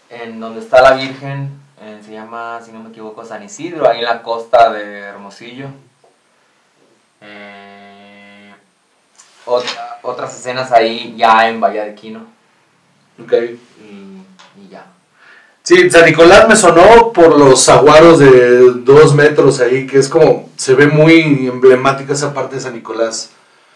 [0.10, 1.52] en donde está la Virgen,
[1.82, 5.68] eh, se llama, si no me equivoco, San Isidro, ahí en la costa de Hermosillo.
[7.22, 8.54] Eh,
[9.46, 12.26] otra- otras escenas ahí ya en Bahía de Quino.
[13.22, 13.34] ok.
[13.82, 14.22] Y,
[14.62, 14.86] y ya.
[15.64, 20.50] Sí, San Nicolás me sonó por los zaguaros de dos metros ahí, que es como,
[20.56, 23.32] se ve muy emblemática esa parte de San Nicolás.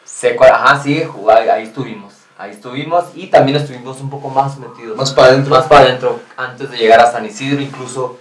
[0.06, 1.04] Seco, ajá, sí,
[1.52, 2.14] ahí estuvimos.
[2.42, 4.98] Ahí estuvimos y también estuvimos un poco más metidos.
[4.98, 5.52] Más para adentro.
[5.56, 8.18] Más para adentro, antes de llegar a San Isidro, incluso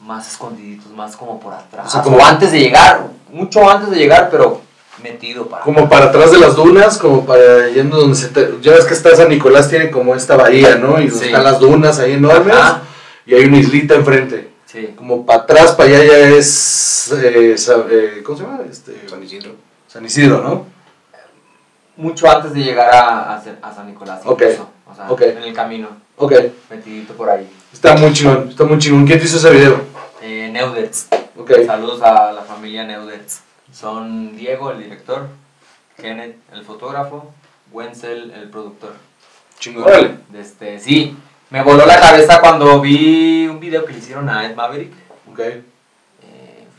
[0.00, 1.86] más escondiditos, más como por atrás.
[1.88, 4.62] O sea, O, como- antes de llegar, mucho antes de llegar, pero
[5.02, 5.64] metido para...
[5.64, 8.28] Como para atrás de las dunas, como para yendo donde se...
[8.28, 10.98] te- ya ves que está San Nicolás, tiene como esta bahía, ¿no?
[10.98, 11.26] Y Sí.
[11.26, 12.54] están las dunas ahí enormes.
[12.56, 12.80] Ajá.
[13.26, 14.50] Y hay una islita enfrente.
[14.64, 14.94] Sí.
[14.96, 17.12] Como para atrás, para allá ya es...
[17.12, 18.60] eh, eh, ¿Cómo se llama?
[18.70, 19.50] Este, San Isidro.
[19.88, 20.71] San Isidro, ¿no?
[21.96, 24.20] Mucho antes de llegar a, a, San- a San Nicolás.
[24.24, 24.42] Ok.
[24.42, 24.68] incluso.
[24.90, 25.22] O sea, Ok.
[25.22, 26.32] en el camino, Ok.
[26.70, 27.48] metidito por ahí.
[27.72, 29.06] Está muy chingón, está muy chingón.
[29.06, 29.80] ¿Quién te hizo ese video?
[30.22, 31.08] Eh, Neudertz.
[31.36, 31.50] Ok.
[31.66, 33.40] Saludos a la familia Neudertz.
[33.72, 35.28] Son Diego, el director,
[35.96, 37.32] Kenneth, el fotógrafo,
[37.72, 38.92] Wenzel, el productor.
[39.58, 39.84] Chingón.
[39.84, 40.16] Órale.
[40.34, 41.16] Este, sí,
[41.50, 44.92] me voló la cabeza cuando vi un video que le hicieron a Ed Maverick,
[45.30, 45.38] Ok.
[45.40, 45.62] eh,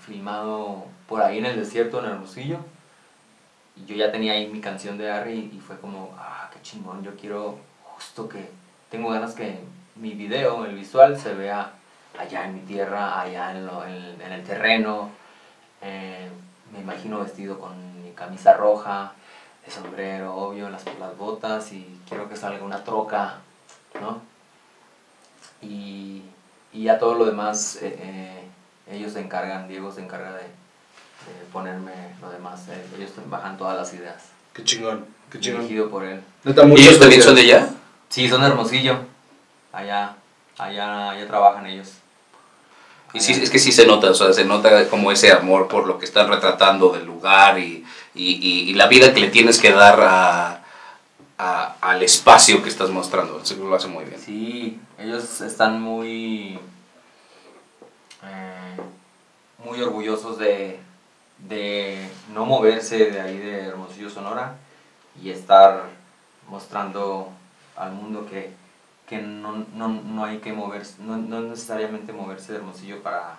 [0.05, 2.57] filmado por ahí en el desierto, en Hermosillo.
[3.75, 7.03] Y yo ya tenía ahí mi canción de Harry y fue como, ah, qué chingón,
[7.03, 8.49] yo quiero justo que,
[8.89, 9.59] tengo ganas que
[9.95, 11.71] mi video, el visual, se vea
[12.17, 15.09] allá en mi tierra, allá en, lo- en- el terreno.
[15.81, 16.29] Eh,
[16.71, 19.13] me imagino vestido con mi camisa roja,
[19.65, 23.37] de sombrero, obvio, las, las botas y quiero que salga una troca,
[24.01, 24.21] ¿no?
[25.61, 26.23] Y,
[26.73, 28.43] y ya todo lo demás, eh, eh,
[28.91, 30.43] ellos se encargan, Diego se encarga de,
[31.27, 35.61] de ponerme lo demás, eh, ellos bajan todas las ideas, Qué chingón, qué chingón.
[35.61, 36.21] dirigido por él.
[36.45, 36.49] ¿Y
[36.81, 37.69] ellos también son de allá?
[38.09, 38.97] Sí, son de Hermosillo,
[39.71, 40.15] allá,
[40.57, 41.89] allá, allá trabajan ellos.
[43.13, 45.85] Y sí, es que sí se nota, o sea, se nota como ese amor por
[45.85, 49.59] lo que están retratando del lugar y, y, y- y la vida que le tienes
[49.59, 50.63] que dar a,
[51.37, 53.39] a- al espacio que estás mostrando.
[53.39, 54.19] Eso lo hace muy bien.
[54.19, 56.57] Sí, ellos están muy,
[58.23, 58.77] eh,
[59.63, 60.79] muy orgullosos de,
[61.47, 64.55] de no moverse de ahí de Hermosillo, Sonora
[65.21, 65.83] y estar
[66.49, 67.29] mostrando
[67.75, 68.51] al mundo que,
[69.07, 73.37] que no, no, no hay que moverse, no, no necesariamente moverse de Hermosillo para,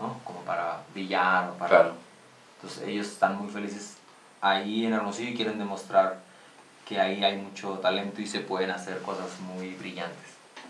[0.00, 0.20] ¿no?
[0.24, 1.68] Como para brillar o para...
[1.68, 1.94] Claro.
[2.56, 3.96] Entonces ellos están muy felices
[4.40, 6.18] ahí en Hermosillo y quieren demostrar
[6.86, 10.16] que ahí hay mucho talento y se pueden hacer cosas muy brillantes.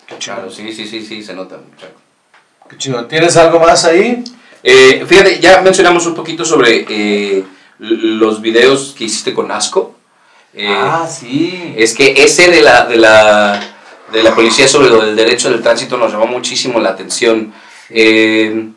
[0.06, 0.40] Qué chingón.
[0.40, 1.86] Claro, sí, sí, sí, sí, se nota mucho.
[2.68, 3.08] Qué chingón.
[3.08, 4.24] ¿Tienes algo más ahí?
[4.62, 7.44] Eh, fíjate, ya mencionamos un poquito sobre eh,
[7.78, 9.94] los videos que hiciste con Asco.
[10.54, 11.74] Eh, ah, sí.
[11.76, 13.60] Es que ese de la, de la,
[14.12, 17.52] de la policía sobre lo del derecho del tránsito nos llamó muchísimo la atención.
[17.90, 18.68] Eh,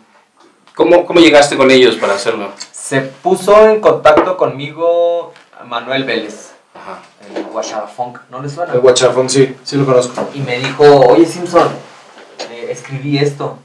[0.75, 2.51] ¿cómo, ¿Cómo llegaste con ellos para hacerlo?
[2.71, 5.34] Se puso en contacto conmigo
[5.65, 7.01] Manuel Vélez, Ajá.
[7.36, 8.73] el Guachara Funk, ¿no le suena?
[8.73, 10.29] El Guachafón, sí, sí lo conozco.
[10.34, 11.69] Y me dijo, oye Simpson,
[12.51, 13.59] eh, escribí esto,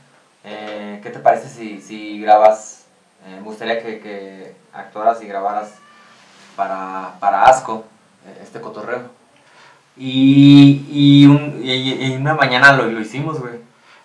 [1.07, 2.81] ¿qué te parece si, si grabas?
[3.27, 5.69] Eh, me gustaría que, que actuaras y grabaras
[6.57, 7.85] para, para Asco,
[8.27, 9.03] eh, este cotorreo.
[9.97, 13.55] Y, y, un- y- y una mañana lo, lo hicimos, güey.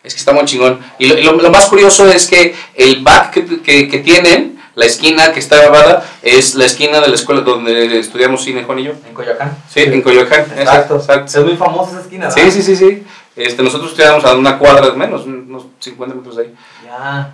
[0.03, 0.79] Es que está muy chingón.
[0.99, 4.85] Y lo, lo- lo más curioso es que el back que, que- que tienen, la
[4.85, 8.83] esquina que está grabada, es la esquina de la escuela donde estudiamos cine, Juan y
[8.83, 8.91] yo.
[9.07, 9.57] En Coyoacán.
[9.73, 10.45] Sí, en Coyoacán.
[10.55, 10.97] Exacto.
[10.97, 11.39] exacto.
[11.39, 13.03] Es muy famosa esa esquina, Sí, sí, sí, sí.
[13.35, 16.55] Este, nosotros estudiamos a una cuadra menos, unos 50 metros de ahí.
[16.85, 17.33] Ya.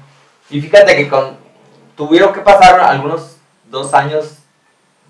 [0.49, 1.37] Y fíjate que con
[1.95, 3.37] tuvieron que pasar algunos
[3.69, 4.37] dos años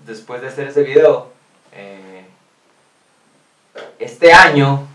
[0.06, 1.28] después de hacer ese video.
[1.72, 2.08] eh,
[3.98, 4.86] este año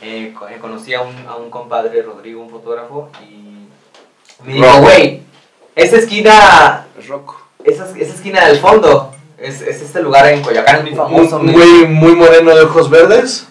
[0.00, 3.66] eh, eh, conocí a un, a un compadre, Rodrigo, un fotógrafo, y
[4.44, 5.22] me dijo, güey,
[5.74, 10.82] esa esquina, Es esa, esa esquina del fondo, es, es este lugar en Coyoacán, es
[10.84, 11.38] muy famoso.
[11.40, 13.47] Me muy, muy moreno de ojos verdes.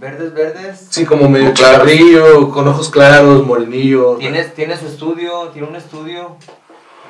[0.00, 0.86] Verdes, verdes.
[0.88, 1.84] Sí, como medio Claro.
[1.84, 4.16] charrillo, con ojos claros, morenillo.
[4.16, 6.36] Tiene, tiene su estudio, tiene un estudio.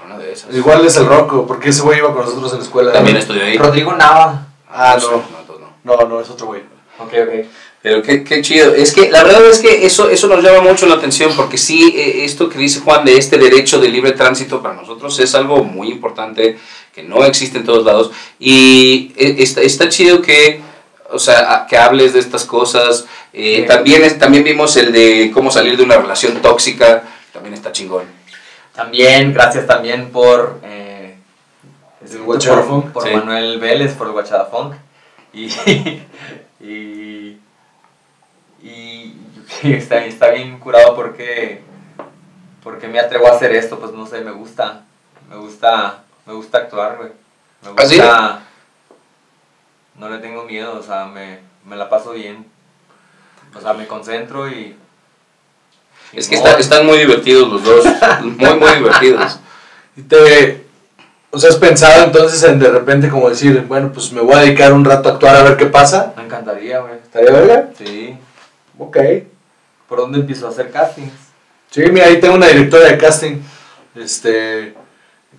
[0.05, 0.53] Una de esas.
[0.53, 2.93] Igual es el Rocco, porque ese güey iba con nosotros en la escuela.
[2.93, 3.57] También estudió ahí.
[3.57, 4.49] Rodrigo Nava.
[4.68, 5.22] Ah, no.
[5.41, 5.97] entonces no.
[5.97, 6.62] No, no, es otro güey.
[6.99, 7.47] Ok, ok.
[7.80, 8.74] Pero qué, qué chido.
[8.74, 11.95] Es que la verdad es que eso, eso nos llama mucho la atención porque sí,
[11.97, 15.62] eh, esto que dice Juan de este derecho de libre tránsito para nosotros es algo
[15.62, 16.59] muy importante
[16.93, 18.11] que no existe en todos lados.
[18.41, 20.61] Y eh, está, está chido que,
[21.12, 23.06] o sea, que hables de estas cosas.
[23.32, 27.02] Eh, también, es- también vimos el de cómo salir de una relación tóxica.
[27.32, 28.04] También está chingón.
[28.74, 30.58] También, gracias también por.
[30.64, 31.16] Eh,
[32.24, 32.92] Guachara por, Funk.
[32.92, 33.11] por Sí.
[33.14, 34.74] Manuel Vélez, por el Guachada Funk.
[35.32, 35.46] Y.
[36.61, 37.38] y.
[38.62, 39.14] y
[39.62, 41.62] está, está bien curado porque.
[42.62, 44.82] Porque me atrevo a hacer esto, pues no sé, me gusta.
[45.30, 46.02] Me gusta.
[46.26, 47.11] Me gusta actuar, güey.
[47.62, 48.00] Me ¿Ah, sí?
[50.01, 52.46] No le tengo miedo, o sea, me, me la paso bien.
[53.55, 54.74] O sea, me concentro y.
[56.12, 57.84] y Es que está- están muy divertidos los dos.
[58.22, 59.38] Muy, muy divertidos.
[59.96, 60.64] Y te.
[61.32, 64.38] O sea, has pensado entonces en de repente como decir, bueno, pues me voy a
[64.38, 66.12] dedicar un rato a actuar a ver qué pasa.
[66.16, 66.94] Me encantaría, güey.
[66.94, 67.68] ¿Estaría verga?
[67.78, 68.16] Sí.
[68.78, 68.96] Ok.
[69.88, 71.12] ¿Por dónde empiezo a hacer castings?
[71.70, 73.36] Sí, mira, ahí tengo una directora de casting.
[73.94, 74.74] Este.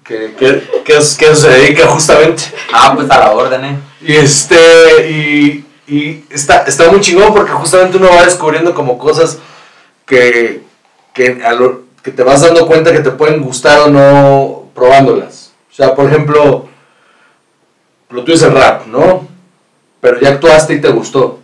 [0.04, 2.44] Que, que, que, se dedica justamente.
[2.74, 3.78] Ah, pues a la orden, eh.
[4.02, 9.38] Y este, y, y está, está muy chingón porque justamente uno va descubriendo como cosas
[10.06, 10.64] que,
[11.14, 15.54] que, a lo- que te vas dando cuenta que te pueden gustar o no probándolas.
[15.72, 16.68] O sea, por ejemplo,
[18.10, 19.28] lo tuyo es el rap, ¿no?
[20.02, 21.40] Pero ya actuaste y te gustó.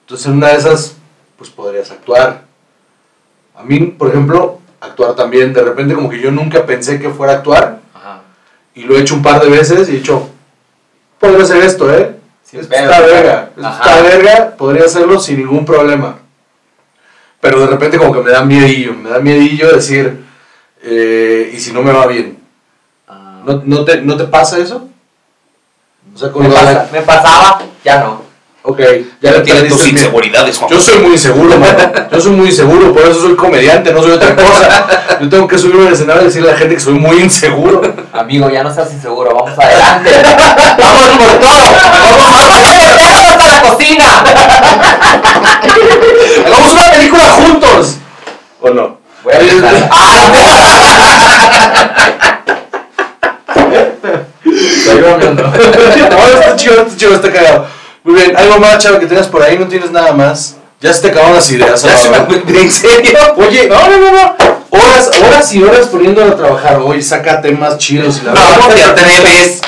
[0.00, 0.96] Entonces en una de esas,
[1.36, 2.44] pues podrías actuar.
[3.54, 5.52] A mí, por ejemplo, actuar también.
[5.52, 8.20] De repente como que yo nunca pensé que fuera a actuar Ajá.
[8.74, 10.30] y lo he hecho un par de veces y he dicho,
[11.18, 12.16] podría hacer esto, ¿eh?
[12.52, 16.18] Esto está verga, esto está verga, podría hacerlo sin ningún problema.
[17.40, 20.24] Pero de repente como que me da miedillo, me da miedillo decir,
[20.82, 22.38] eh, ¿y si no me va bien?
[23.08, 23.40] Ah.
[23.44, 24.88] ¿No, no, te, ¿No te pasa eso?
[26.14, 28.22] O sea, me, pasa- me pasaba, ya no.
[28.66, 28.80] Ok,
[29.20, 30.70] Ya le no tienes tus inseguridades, Juan.
[30.70, 31.76] Yo soy muy inseguro, mano.
[32.10, 34.88] Yo soy muy inseguro, por eso soy comediante, no soy otra cosa.
[35.20, 37.82] Yo tengo que subirme al escenario y decirle a la gente que soy muy inseguro.
[38.14, 40.10] Amigo, ya no seas inseguro, vamos adelante.
[40.78, 41.60] vamos por todo.
[42.18, 44.24] Vamos a la cocina.
[46.46, 47.96] ¡Hagamos una película juntos!
[48.62, 48.96] ¿O no?
[49.24, 49.40] Voy a.
[54.42, 55.42] Estoy bromeando.
[55.48, 57.83] no, está chido, está chido, está cagado.
[58.04, 60.56] Muy bien, algo más, chavo, que tengas por ahí, no tienes nada más.
[60.80, 61.82] Ya se te acabaron las ideas.
[61.82, 62.16] Ya se me-
[62.60, 63.18] ¿En serio?
[63.36, 64.36] Oye, no, no, no, no.
[64.70, 66.78] Horas, horas y horas poniéndolo a trabajar.
[66.80, 69.60] Oye, saca temas chidos y la ¿Cómo te atreves?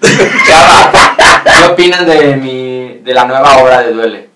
[0.00, 4.28] ¿Qué opinan de mi de la nueva obra de Duele?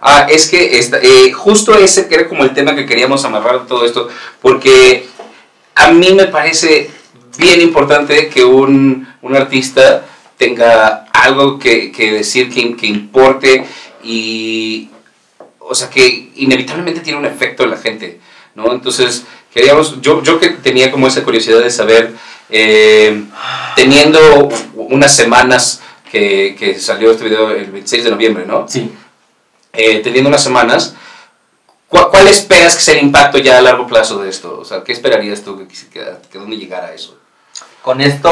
[0.00, 3.60] Ah, es que esta- eh, justo ese que era como el tema que queríamos amarrar
[3.62, 4.08] de todo esto,
[4.42, 5.08] porque
[5.76, 6.90] a mí me parece
[7.38, 10.02] bien importante que un, un artista
[10.36, 13.64] tenga algo que, que decir que, que importe
[14.02, 14.88] y,
[15.58, 18.20] o sea, que inevitablemente tiene un efecto en la gente,
[18.54, 18.72] ¿no?
[18.72, 22.14] Entonces, queríamos, yo, yo que tenía como esa curiosidad de saber,
[22.50, 23.24] eh,
[23.74, 28.68] teniendo unas semanas que, que salió este video el 26 de noviembre, ¿no?
[28.68, 28.90] Sí.
[29.72, 30.94] eh, teniendo unas semanas,
[31.88, 34.58] ¿cuál, cuál esperas que sea el impacto ya a largo plazo de esto?
[34.60, 37.18] O sea, ¿qué esperarías tú que, que, que dónde llegara eso?
[37.84, 38.30] Con esto,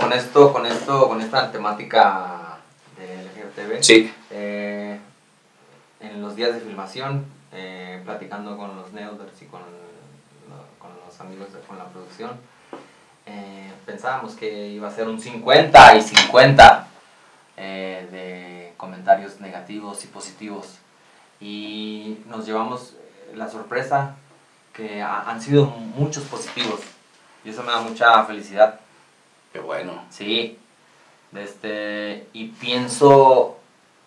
[0.00, 2.58] con esto, con esto, con esta temática
[2.96, 4.96] de LGTB, Sí, eh,
[6.00, 9.60] en los días de filmación, eh, platicando con los Neuders y con,
[10.78, 12.30] con los amigos de con la producción,
[13.26, 16.86] eh, pensábamos que iba a ser un 50 y 50
[17.56, 20.76] eh, de comentarios negativos y positivos.
[21.40, 22.94] Y nos llevamos
[23.34, 24.14] la sorpresa
[24.72, 26.78] que ha- han sido muchos positivos.
[27.44, 28.78] Y eso me da mucha felicidad.
[29.52, 30.04] Qué bueno.
[30.10, 30.58] Sí.
[31.34, 33.56] Este, y pienso,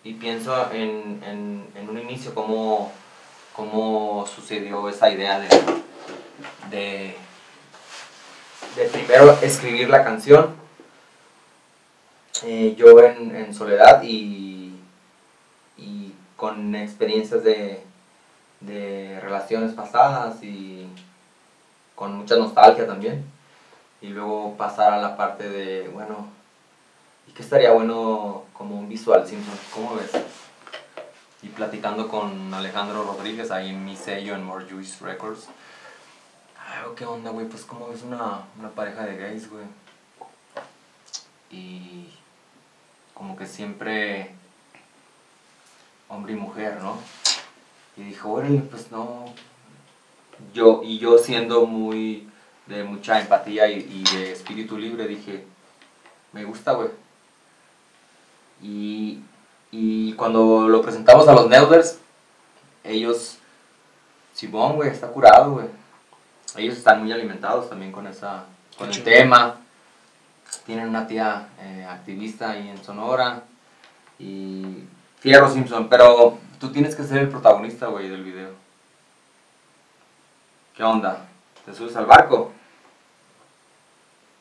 [0.04, 2.92] y pienso en, en, en un inicio cómo,
[3.52, 5.48] cómo sucedió esa idea de,
[6.70, 7.16] de,
[8.92, 10.54] primero escribir la canción,
[12.44, 14.78] eh, yo en, en soledad y,
[15.76, 17.82] y con experiencias de,
[18.60, 20.86] de relaciones pasadas y
[21.96, 23.35] con mucha nostalgia también
[24.06, 26.28] y luego pasar a la parte de, bueno,
[27.26, 29.58] ¿y qué estaría bueno como un visual Simpson?
[29.74, 30.12] ¿Cómo ves?
[31.42, 35.48] Y platicando con Alejandro Rodríguez ahí en mi sello en More Juice Records.
[36.56, 37.48] Ay, ¿qué onda, güey?
[37.48, 39.64] Pues cómo ves una, una pareja de gays, güey.
[41.50, 42.14] Y
[43.12, 44.36] como que siempre
[46.08, 46.96] hombre y mujer, ¿no?
[47.96, 49.24] Y dijo, órale, pues no.
[50.54, 52.28] Yo, y yo siendo muy
[52.66, 55.44] de mucha empatía y, y de espíritu libre, dije,
[56.32, 56.88] me gusta, güey.
[58.62, 59.20] Y,
[59.70, 61.98] y cuando lo presentamos a los Neuders,
[62.84, 63.38] ellos,
[64.34, 65.66] Simón, güey, está curado, güey.
[66.56, 68.44] Ellos están muy alimentados también con, esa,
[68.78, 69.56] con el tema.
[70.64, 73.42] Tienen una tía eh, activista ahí en Sonora.
[74.18, 74.84] Y
[75.20, 78.50] Fierro Simpson, pero tú tienes que ser el protagonista, güey, del video.
[80.74, 81.26] ¿Qué onda?
[81.64, 82.52] ¿Te subes al barco?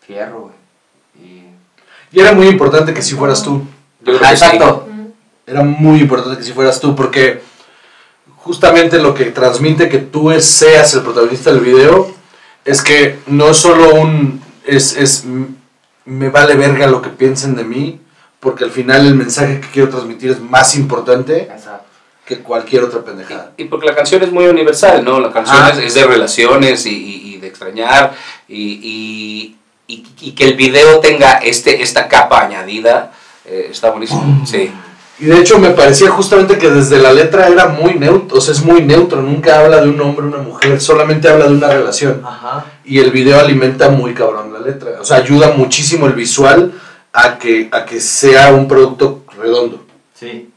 [0.06, 0.54] Fierro, güey.
[1.26, 1.46] Y...
[2.12, 3.66] Y era muy importante que si fueras tú.
[4.02, 4.32] Yo creo que sí.
[4.34, 4.88] exacto.
[5.48, 7.42] Era muy importante que si fueras tú porque
[8.38, 12.12] justamente lo que transmite que tú seas el protagonista del video
[12.64, 14.42] es que no es solo un...
[14.66, 15.26] Es, es,
[16.06, 18.00] me vale verga lo que piensen de mí
[18.40, 21.86] porque al final el mensaje que quiero transmitir es más importante Exacto.
[22.26, 23.54] que cualquier otra pendejada.
[23.58, 25.20] Y porque la canción es muy universal, ¿no?
[25.20, 25.70] La canción Ah.
[25.72, 28.16] es, es de relaciones y, y- y de extrañar
[28.48, 29.56] y,
[29.88, 33.12] y- y- que el video tenga este, esta capa añadida,
[33.46, 34.46] eh, está buenísimo.
[34.46, 34.72] Sí.
[35.18, 38.54] Y de hecho me parecía justamente que desde la letra era muy neutro, o sea,
[38.54, 42.22] es muy neutro, nunca habla de un hombre, una mujer, solamente habla de una relación.
[42.26, 42.66] Ajá.
[42.84, 46.74] Y el video alimenta muy cabrón la letra, o sea, ayuda muchísimo el visual
[47.14, 49.86] a que, a que sea un producto redondo.
[50.20, 50.50] Sí.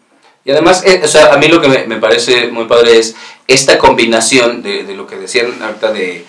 [0.44, 3.14] Y además, eh, o sea, a mí lo que me, me parece muy padre es
[3.46, 6.24] esta combinación de, de lo que decían ahorita de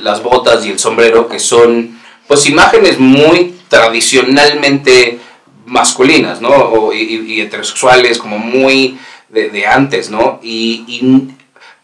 [0.00, 5.18] las botas y el sombrero, que son pues imágenes muy tradicionalmente
[5.66, 6.48] masculinas, ¿no?
[6.50, 8.98] O- y, y- heterosexuales, como muy
[9.28, 10.38] de, de antes, ¿no?
[10.42, 11.28] Y, y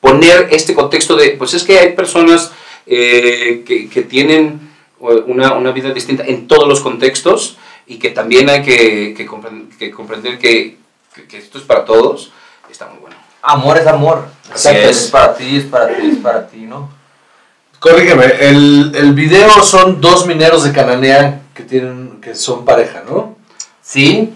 [0.00, 2.52] poner este contexto de, pues es que hay personas
[2.86, 4.70] eh, que, que tienen
[5.00, 9.28] eh, una, una vida distinta en todos los contextos y que también hay que, que
[9.78, 10.76] que comprender que,
[11.32, 12.30] esto es para todos,
[12.70, 13.16] está muy bueno.
[13.42, 14.28] Amor es amor.
[14.52, 15.04] Así Exacto, es.
[15.04, 16.90] es para ti, es para ti, es para ti, ¿no?
[17.80, 23.36] Corrígeme, el, el video son dos mineros de Cananea que tienen que son pareja, ¿no?
[23.80, 24.34] Sí.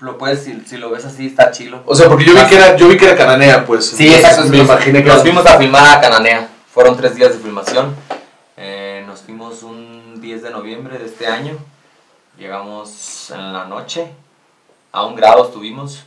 [0.00, 1.82] Lo puedes, si, si lo ves así, está chilo.
[1.84, 3.86] O sea, porque yo vi que era, yo vi que era Cananea, pues.
[3.86, 4.44] Sí, exacto.
[4.44, 6.48] Me imaginé que nos fuimos a filmar a Cananea.
[6.72, 7.94] Fueron tres días de filmación.
[8.56, 11.58] Eh, nos fuimos un 10 de noviembre de este año.
[12.38, 14.12] Llegamos en la noche.
[14.92, 16.04] A un grado estuvimos.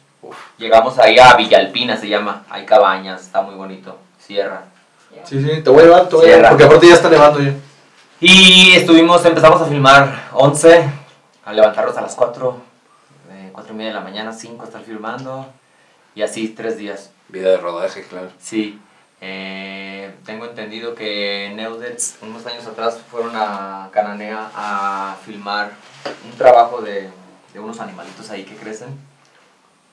[0.58, 2.46] Llegamos ahí a Villalpina, se llama.
[2.50, 3.98] Hay cabañas, está muy bonito.
[4.18, 4.73] Sierra.
[5.24, 7.40] Sí, sí, te voy a llevar, te voy a llevar, porque aparte ya está nevando
[7.40, 7.54] ya.
[8.20, 10.90] Y estuvimos, empezamos a filmar 11,
[11.46, 12.58] a levantarnos a las 4,
[13.32, 15.46] eh, 4 y media de la mañana, 5 estar filmando.
[16.16, 17.12] Y así tres días.
[17.30, 18.30] Vida de rodaje, claro.
[18.40, 18.80] Sí.
[19.20, 25.72] Eh, tengo entendido que Neudets unos años atrás fueron a Cananea a filmar
[26.26, 27.10] un trabajo de,
[27.54, 28.90] de unos animalitos ahí que crecen.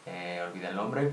[0.06, 1.12] Eh, olvidé el nombre.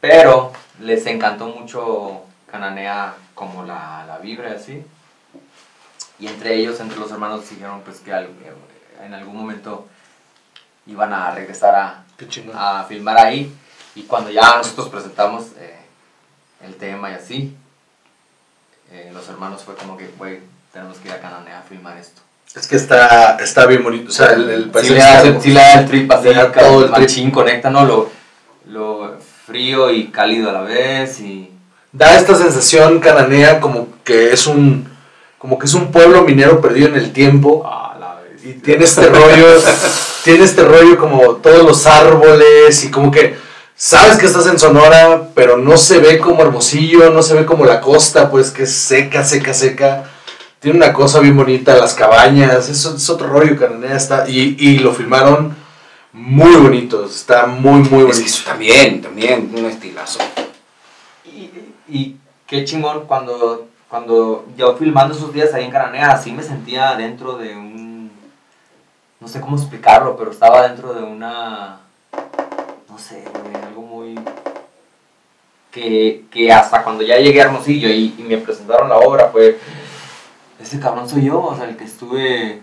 [0.00, 4.84] Pero les encantó mucho Cananea como la, la vibra y así.
[6.18, 8.30] Y entre ellos, entre los hermanos, dijeron pues que al-
[9.04, 9.86] en algún momento
[10.86, 12.04] iban a regresar a,
[12.54, 13.54] a filmar ahí
[13.94, 15.76] y cuando ya nosotros presentamos eh,
[16.64, 17.56] el tema y así,
[18.90, 20.40] eh, los hermanos fue como que, güey,
[20.72, 22.22] tenemos que ir a Cananea a filmar esto.
[22.56, 24.08] Es que está, está bien bonito.
[24.08, 26.28] O sea, el, el sí, paisaje le da, está sí le da el trip así,
[26.58, 27.00] todo el trip.
[27.00, 27.84] machín, conecta, ¿no?
[27.84, 28.10] Lo,
[28.66, 31.52] lo frío y cálido a la vez y...
[31.98, 34.88] da esta sensación cananea como que es un
[35.36, 37.62] como que es un pueblo minero perdido en el tiempo.
[37.66, 39.46] Ah, la y tiene este rollo
[40.24, 43.36] tiene este rollo como todos los árboles y como que
[43.76, 47.64] sabes que estás en Sonora pero no se ve como Hermosillo no se ve como
[47.64, 50.04] la costa pues que es seca seca seca.
[50.60, 54.78] Tiene una cosa bien bonita las cabañas eso es otro rollo cananea está y, y
[54.78, 55.54] lo filmaron
[56.12, 58.22] muy bonito está muy muy Es que bonito.
[58.26, 60.18] eso también, también, un estilazo.
[61.88, 62.16] Y,
[62.46, 67.36] qué chingón cuando, cuando yo filmando esos días ahí en Cananea, así me sentía dentro
[67.36, 68.10] de un...
[69.20, 71.80] No sé cómo explicarlo, pero estaba dentro de una...
[72.88, 73.24] No sé,
[73.66, 74.14] algo muy...
[75.70, 79.58] Que, que hasta cuando ya llegué a Hermosillo y, y me presentaron la obra fue...
[80.60, 82.62] Ese cabrón soy yo, o sea, el que estuve...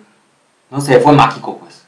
[0.69, 1.84] No sé, fue mágico, pues.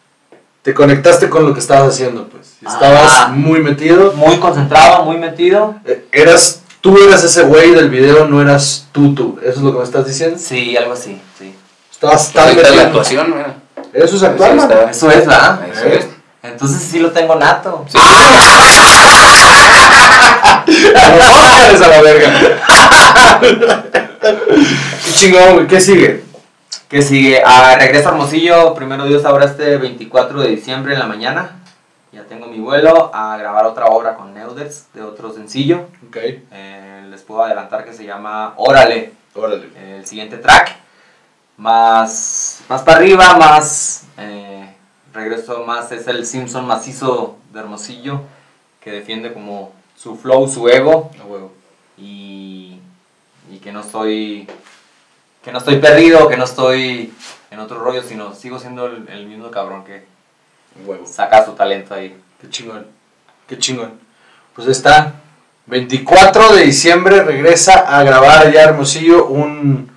[0.61, 3.27] te conectaste con lo que estabas haciendo pues estabas Ah.
[3.33, 5.75] muy metido Muy concentrado, muy metido.
[5.83, 9.39] Eh, Eras, tú eras ese güey del video, no eras tú tú.
[9.41, 10.37] ¿Eso es lo que me estás diciendo?
[10.39, 11.53] Sí, algo así, sí.
[11.91, 13.55] Estabas tan está la actuación, mira.
[13.93, 14.73] Eso es actual, Ahí mano.
[14.73, 14.91] está.
[14.91, 15.59] Eso es, ¿verdad?
[15.71, 16.07] Eso es.
[16.43, 17.85] Entonces sí lo tengo nato.
[17.93, 18.37] ¡Órale
[21.83, 23.39] a la verga!
[25.05, 25.67] Qué chingón, güey.
[25.67, 26.23] ¿Qué sigue?
[26.89, 27.41] ¿Qué sigue?
[27.45, 31.51] Ah, regreso a Hermosillo, primero Dios ahora este 24 de diciembre en la mañana.
[32.17, 35.85] Ya tengo mi vuelo a grabar otra obra con Neuders de otro sencillo.
[36.07, 36.17] Ok.
[36.17, 39.69] Eh, les puedo adelantar que se llama Órale, Órale.
[39.77, 40.77] el siguiente track.
[41.57, 44.67] Más, más para arriba, más eh,
[45.13, 48.21] regreso más, es el Simpson macizo de Hermosillo
[48.81, 51.11] que defiende como su flow, su ego.
[51.21, 51.51] A huevo.
[51.99, 52.79] y,
[53.51, 54.49] y que no estoy
[55.43, 57.13] que no estoy perdido, que no estoy
[57.51, 60.16] en otro rollo, sino sigo siendo el, el mismo cabrón que
[60.85, 61.05] huevo.
[61.05, 62.15] saca su talento ahí.
[62.41, 62.85] Qué chingón.
[63.47, 63.93] Qué chingón.
[64.55, 65.13] Pues está.
[65.65, 69.89] 24 de diciembre regresa a grabar allá Hermosillo un,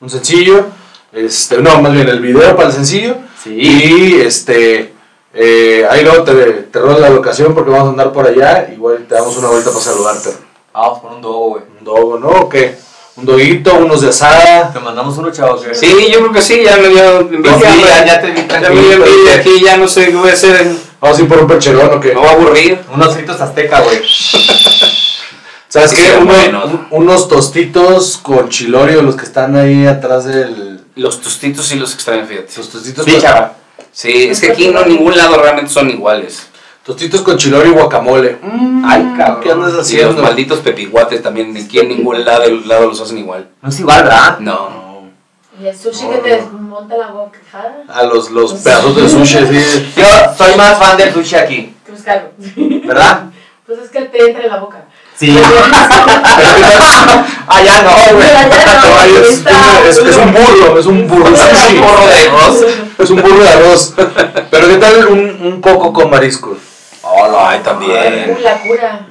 [0.00, 0.66] un sencillo.
[1.12, 3.16] Este, no, más bien el video para el sencillo.
[3.42, 3.54] Sí.
[3.54, 4.94] Y este.
[5.34, 8.68] eh, ahí luego te, te la locación porque vamos a andar por allá.
[8.72, 10.30] Igual te damos una vuelta para saludarte.
[10.72, 11.62] Vamos por un dogo, güey.
[11.78, 12.28] Un dogo, ¿no?
[12.28, 12.76] ¿O qué?
[13.18, 14.72] Un doguito, unos de asada.
[14.72, 15.62] Te mandamos uno, chavos.
[15.62, 17.58] que- Sí, yo creo que sí, ya me dio envidia.
[17.58, 20.30] Sí, ya, ya te vi Ya me dio envidia aquí, ya no sé qué voy
[20.30, 20.66] a hacer.
[21.00, 22.08] Vamos a ir por un percherón o qué.
[22.14, 22.78] Me voy a aburrir.
[22.94, 23.98] Unos fritos azteca, güey.
[25.68, 26.16] ¿Sabes qué?
[26.20, 30.80] Uno- un- unos tostitos con chilorio, los que están ahí atrás del.
[30.96, 32.52] Los tostitos sí los extraño, fíjate.
[32.56, 33.52] Los tostitos Sí, con- chava.
[33.92, 36.47] Sí, es que aquí no en ningún lado realmente son iguales.
[36.88, 38.38] Tostitos con chilor y guacamole.
[38.40, 39.40] Mm, Ay, cabrón.
[39.42, 40.22] ¿Qué andas Y los haciendo?
[40.22, 43.46] malditos pepiguates también, aquí en ningún lado, lado los hacen igual.
[43.60, 44.38] No es igual, ¿verdad?
[44.38, 45.02] No.
[45.62, 47.38] Y el sushi que te desmonta la boca.
[47.88, 49.92] A los, los pedazos de sushi, sí.
[49.98, 50.06] Yo
[50.38, 52.30] soy más fan del sushi aquí, Que buscarlo.
[52.86, 53.24] ¿verdad?
[53.66, 54.84] Pues es que te entra en la boca.
[55.14, 55.36] Sí.
[57.48, 58.28] Allá no, güey.
[59.44, 61.76] No, es, es- es un burro, es un burro sushi.
[61.76, 62.64] Un burro de arroz.
[62.98, 63.94] Es un burro de arroz.
[64.50, 66.56] Pero ¿qué tal un, un coco con mariscos?
[67.36, 68.36] Ay, también.
[68.38, 69.06] Uh, la cura.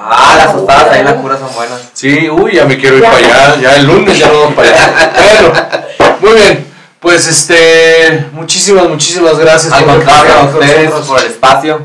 [0.00, 1.90] Ah, las tostadas ahí en la cura son buenas.
[1.92, 3.56] Sí, uy, ya me quiero ir para allá.
[3.60, 5.86] Ya el lunes ya no vamos para allá.
[6.20, 6.66] Bueno, muy bien.
[7.00, 11.80] Pues este, muchísimas, muchísimas gracias Al por contrario, a ustedes por el espacio.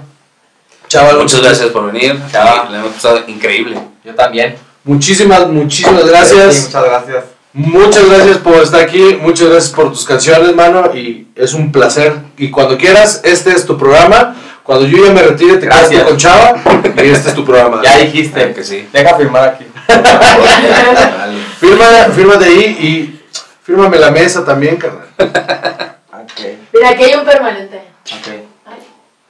[0.87, 2.19] Chaval, Muchas gracias por venir.
[2.31, 2.65] Chao.
[2.67, 3.77] Sí, La hemos pasado increíble.
[4.03, 4.55] Yo también.
[4.83, 6.63] Muchísimas, muchísimas Sí, gracias.
[6.65, 7.23] muchas gracias.
[7.53, 9.17] Muchas gracias por estar aquí.
[9.21, 10.91] Muchas gracias por tus canciones, mano.
[10.95, 12.15] Y es un placer.
[12.37, 14.35] Y cuando quieras, este es tu programa.
[14.63, 16.01] Cuando yo ya me retire, te quedas Gracias.
[16.03, 16.55] tú con Chava.
[17.03, 17.81] Y este es tu programa.
[17.83, 18.53] Ya dijiste.
[18.53, 18.87] que sí.
[18.93, 19.65] Deja firmar aquí.
[19.87, 21.37] Vale.
[21.59, 21.85] Firma,
[22.15, 23.21] fírmate ahí y
[23.63, 25.07] fírmame la mesa también, carnal.
[25.17, 26.39] Ok,
[26.73, 27.77] Mira, aquí hay un permanente.
[28.05, 28.27] ok.
[28.65, 28.79] Ay,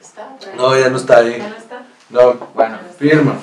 [0.00, 0.28] está.
[0.56, 1.38] No, ya no está ahí.
[1.38, 1.82] ¿Ya no está?
[2.10, 3.36] No, Bueno, firma.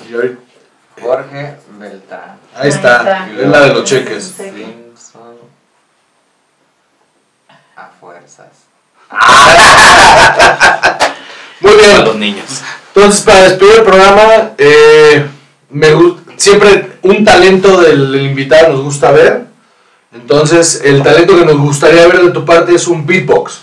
[1.00, 2.38] Jorge Beltrán.
[2.54, 3.00] ahí está.
[3.00, 3.28] Ahí está.
[3.42, 4.34] Es la de los cheques.
[4.36, 4.44] Sí.
[4.50, 5.36] Simpson.
[7.76, 8.46] A fuerzas.
[11.62, 12.04] Muy bien.
[12.04, 12.62] los niños.
[12.94, 15.26] Entonces, para despedir el programa, eh,
[15.70, 15.88] me
[16.36, 19.46] siempre un talento del invitado nos gusta ver.
[20.12, 23.62] Entonces, el talento que nos gustaría ver de tu parte es un beatbox.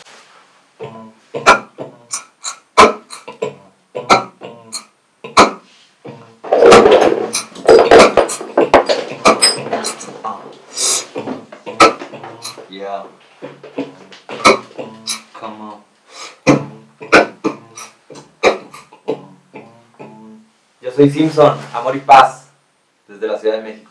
[21.00, 22.50] Soy Simpson, amor y paz,
[23.08, 23.89] desde la Ciudad de México.